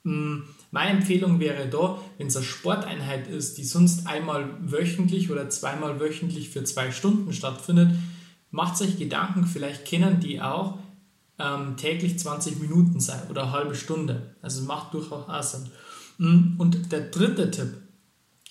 Mm, 0.03 0.39
meine 0.71 0.97
Empfehlung 0.97 1.39
wäre 1.39 1.67
da, 1.67 1.99
wenn 2.17 2.27
es 2.27 2.35
eine 2.35 2.45
Sporteinheit 2.45 3.27
ist, 3.27 3.57
die 3.57 3.63
sonst 3.63 4.07
einmal 4.07 4.49
wöchentlich 4.61 5.31
oder 5.31 5.49
zweimal 5.49 5.99
wöchentlich 5.99 6.49
für 6.49 6.63
zwei 6.63 6.91
Stunden 6.91 7.33
stattfindet, 7.33 7.91
macht 8.51 8.81
euch 8.81 8.97
Gedanken, 8.97 9.45
vielleicht 9.45 9.85
kennen 9.85 10.19
die 10.19 10.41
auch 10.41 10.79
ähm, 11.37 11.77
täglich 11.77 12.17
20 12.17 12.59
Minuten 12.59 12.99
sein 12.99 13.21
oder 13.29 13.43
eine 13.43 13.51
halbe 13.51 13.75
Stunde. 13.75 14.35
Also 14.41 14.63
macht 14.63 14.93
durchaus 14.93 15.51
Sinn. 15.51 15.69
Mm, 16.17 16.59
und 16.59 16.91
der 16.91 17.09
dritte 17.09 17.51
Tipp, 17.51 17.77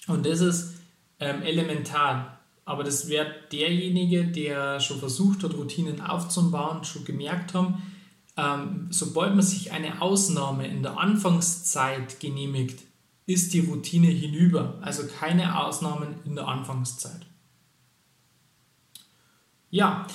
und 0.06 0.26
das 0.26 0.40
ist 0.40 0.74
ähm, 1.20 1.42
elementar, 1.42 2.40
aber 2.64 2.84
das 2.84 3.08
wäre 3.08 3.34
derjenige, 3.52 4.24
der 4.24 4.80
schon 4.80 4.98
versucht 4.98 5.42
hat, 5.42 5.54
Routinen 5.54 6.00
aufzubauen, 6.00 6.84
schon 6.84 7.04
gemerkt 7.04 7.54
haben, 7.54 7.82
ähm, 8.36 8.88
sobald 8.90 9.34
man 9.34 9.44
sich 9.44 9.72
eine 9.72 10.02
Ausnahme 10.02 10.66
in 10.66 10.82
der 10.82 10.98
Anfangszeit 10.98 12.20
genehmigt, 12.20 12.82
ist 13.26 13.54
die 13.54 13.60
Routine 13.60 14.08
hinüber. 14.08 14.78
Also 14.82 15.04
keine 15.06 15.62
Ausnahmen 15.62 16.16
in 16.24 16.34
der 16.34 16.48
Anfangszeit. 16.48 17.26
Ja, 19.70 20.06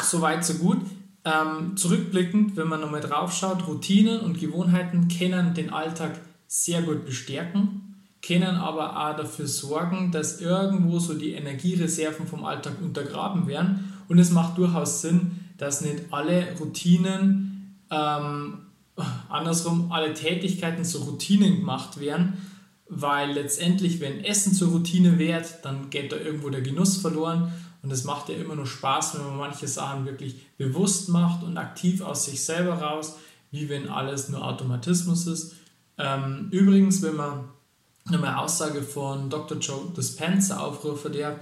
soweit, 0.00 0.44
so 0.44 0.54
gut. 0.54 0.80
Ähm, 1.24 1.76
zurückblickend, 1.76 2.56
wenn 2.56 2.68
man 2.68 2.80
nochmal 2.80 3.00
drauf 3.00 3.34
schaut, 3.34 3.66
Routinen 3.66 4.20
und 4.20 4.38
Gewohnheiten 4.38 5.08
können 5.08 5.54
den 5.54 5.70
Alltag 5.70 6.18
sehr 6.46 6.82
gut 6.82 7.04
bestärken 7.04 7.87
können 8.22 8.56
aber 8.56 8.96
auch 8.96 9.16
dafür 9.16 9.46
sorgen, 9.46 10.10
dass 10.10 10.40
irgendwo 10.40 10.98
so 10.98 11.14
die 11.14 11.32
Energiereserven 11.32 12.26
vom 12.26 12.44
Alltag 12.44 12.80
untergraben 12.82 13.46
werden. 13.46 13.92
Und 14.08 14.18
es 14.18 14.30
macht 14.30 14.58
durchaus 14.58 15.02
Sinn, 15.02 15.40
dass 15.56 15.80
nicht 15.80 16.04
alle 16.10 16.56
Routinen, 16.58 17.76
ähm, 17.90 18.58
andersrum, 19.28 19.92
alle 19.92 20.14
Tätigkeiten 20.14 20.84
zu 20.84 20.98
Routinen 20.98 21.56
gemacht 21.56 22.00
werden, 22.00 22.38
weil 22.88 23.32
letztendlich, 23.32 24.00
wenn 24.00 24.24
Essen 24.24 24.54
zur 24.54 24.70
Routine 24.70 25.18
wird, 25.18 25.64
dann 25.64 25.90
geht 25.90 26.10
da 26.10 26.16
irgendwo 26.16 26.48
der 26.48 26.62
Genuss 26.62 26.96
verloren. 26.96 27.52
Und 27.82 27.92
es 27.92 28.04
macht 28.04 28.28
ja 28.28 28.34
immer 28.34 28.56
nur 28.56 28.66
Spaß, 28.66 29.14
wenn 29.14 29.26
man 29.26 29.36
manche 29.36 29.68
Sachen 29.68 30.04
wirklich 30.04 30.46
bewusst 30.56 31.08
macht 31.10 31.44
und 31.44 31.56
aktiv 31.58 32.00
aus 32.00 32.24
sich 32.24 32.42
selber 32.42 32.74
raus, 32.74 33.16
wie 33.50 33.68
wenn 33.68 33.88
alles 33.88 34.28
nur 34.30 34.44
Automatismus 34.44 35.26
ist. 35.26 35.54
Ähm, 35.96 36.48
übrigens, 36.50 37.02
wenn 37.02 37.16
man 37.16 37.44
eine 38.14 38.38
Aussage 38.38 38.82
von 38.82 39.30
Dr. 39.30 39.58
Joe 39.58 39.92
Dispenza 39.96 40.60
aufrufe, 40.60 41.10
der 41.10 41.40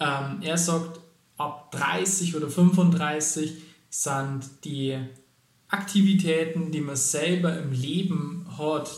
ähm, 0.00 0.38
er 0.40 0.56
sagt, 0.56 1.00
ab 1.36 1.70
30 1.72 2.36
oder 2.36 2.48
35 2.48 3.62
sind 3.90 4.48
die 4.64 4.98
Aktivitäten, 5.68 6.72
die 6.72 6.80
man 6.80 6.96
selber 6.96 7.56
im 7.58 7.72
Leben 7.72 8.46
hat, 8.58 8.90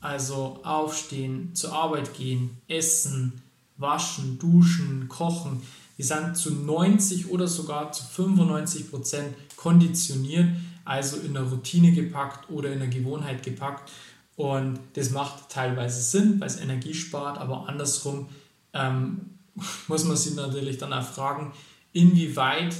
also 0.00 0.60
aufstehen, 0.62 1.54
zur 1.54 1.72
Arbeit 1.72 2.14
gehen, 2.14 2.58
essen, 2.68 3.42
waschen, 3.76 4.38
duschen, 4.38 5.08
kochen, 5.08 5.62
die 5.98 6.02
sind 6.02 6.36
zu 6.36 6.54
90 6.54 7.30
oder 7.30 7.48
sogar 7.48 7.92
zu 7.92 8.04
95 8.04 8.90
Prozent 8.90 9.34
konditioniert, 9.56 10.48
also 10.84 11.18
in 11.18 11.36
eine 11.36 11.48
Routine 11.48 11.92
gepackt 11.92 12.48
oder 12.50 12.72
in 12.72 12.80
eine 12.80 12.88
Gewohnheit 12.88 13.42
gepackt. 13.42 13.90
Und 14.38 14.78
das 14.92 15.10
macht 15.10 15.48
teilweise 15.48 16.00
Sinn, 16.00 16.38
weil 16.38 16.46
es 16.46 16.60
Energie 16.60 16.94
spart, 16.94 17.38
aber 17.38 17.68
andersrum 17.68 18.28
ähm, 18.72 19.30
muss 19.88 20.04
man 20.04 20.16
sich 20.16 20.36
natürlich 20.36 20.78
dann 20.78 20.92
auch 20.92 21.02
fragen, 21.02 21.52
inwieweit 21.92 22.76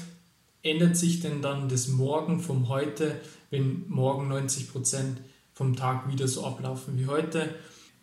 ändert 0.63 0.97
sich 0.97 1.19
denn 1.19 1.43
dann 1.43 1.69
das 1.69 1.89
Morgen 1.89 2.39
vom 2.39 2.69
heute, 2.69 3.21
wenn 3.51 3.89
morgen 3.89 4.33
90% 4.33 5.17
vom 5.53 5.75
Tag 5.75 6.09
wieder 6.13 6.29
so 6.29 6.47
ablaufen 6.47 6.97
wie 6.97 7.07
heute. 7.07 7.53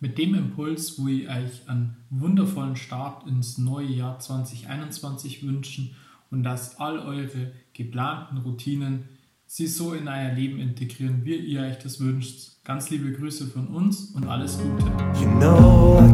Mit 0.01 0.17
dem 0.17 0.35
Impuls, 0.35 0.99
wo 0.99 1.07
ich 1.07 1.29
euch 1.29 1.69
einen 1.69 1.95
wundervollen 2.09 2.75
Start 2.75 3.25
ins 3.25 3.57
neue 3.57 3.87
Jahr 3.87 4.19
2021 4.19 5.47
wünschen 5.47 5.95
und 6.29 6.43
dass 6.43 6.77
all 6.81 6.99
eure 6.99 7.53
geplanten 7.71 8.39
Routinen 8.39 9.05
sie 9.45 9.67
so 9.67 9.93
in 9.93 10.09
euer 10.09 10.33
Leben 10.33 10.59
integrieren, 10.59 11.23
wie 11.23 11.37
ihr 11.37 11.61
euch 11.61 11.79
das 11.79 12.01
wünscht. 12.01 12.54
Ganz 12.65 12.89
liebe 12.89 13.11
Grüße 13.11 13.45
von 13.45 13.67
uns 13.67 14.15
und 14.15 14.27
alles 14.27 14.57
Gute. 14.57 14.87
You 15.21 15.29
know 15.37 16.11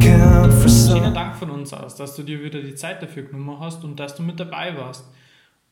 Vielen 0.67 1.13
Dank 1.13 1.33
von 1.37 1.49
uns 1.49 1.71
aus, 1.71 1.95
dass 1.95 2.17
du 2.17 2.23
dir 2.23 2.43
wieder 2.43 2.61
die 2.61 2.75
Zeit 2.75 3.01
dafür 3.01 3.23
genommen 3.23 3.57
hast 3.61 3.85
und 3.85 3.97
dass 3.97 4.15
du 4.15 4.21
mit 4.21 4.37
dabei 4.37 4.75
warst. 4.75 5.05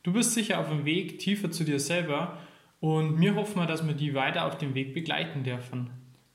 Du 0.04 0.13
bist 0.13 0.34
sicher 0.34 0.58
auf 0.58 0.70
dem 0.70 0.86
Weg 0.86 1.20
tiefer 1.20 1.52
zu 1.52 1.65
dir 1.65 1.82
selber 1.82 2.38
und 2.80 3.20
wir 3.20 3.36
hoffen, 3.36 3.68
dass 3.68 3.86
wir 3.86 3.94
die 3.94 4.13
weiter 4.13 4.46
auf 4.46 4.58
dem 4.58 4.74
Weg 4.74 4.94
begleiten 4.94 5.44
dürfen. 5.44 5.89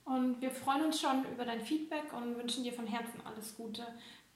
Und 0.05 0.43
wir 0.43 0.51
freuen 0.51 0.85
uns 0.85 1.01
schon 1.01 1.25
über 1.33 1.47
dein 1.47 1.63
Feedback 1.63 2.13
und 2.15 2.37
wünschen 2.37 2.65
dir 2.65 2.75
von 2.75 2.87
Herzen 2.87 3.21
alles 3.25 3.57
Gute. 3.57 3.81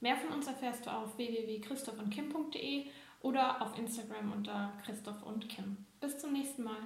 Mehr 0.00 0.16
von 0.16 0.34
uns 0.34 0.46
erfährst 0.46 0.86
du 0.86 0.90
auf 0.90 1.18
www.christophundkim.de 1.18 2.86
oder 3.20 3.60
auf 3.60 3.76
Instagram 3.78 4.32
unter 4.32 4.72
Christoph 4.86 5.22
und 5.22 5.48
Kim. 5.50 5.76
Bis 6.00 6.18
zum 6.18 6.32
nächsten 6.32 6.64
Mal. 6.64 6.76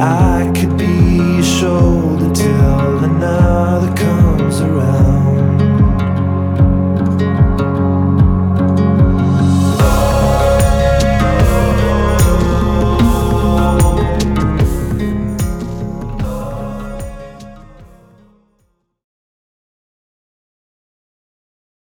I 0.00 0.52
could 0.54 0.78
be 0.78 1.16
your 1.16 1.42
shoulder 1.42 2.32
till 2.32 2.98
another 3.02 3.92
comes 3.96 4.60
around. 4.60 5.07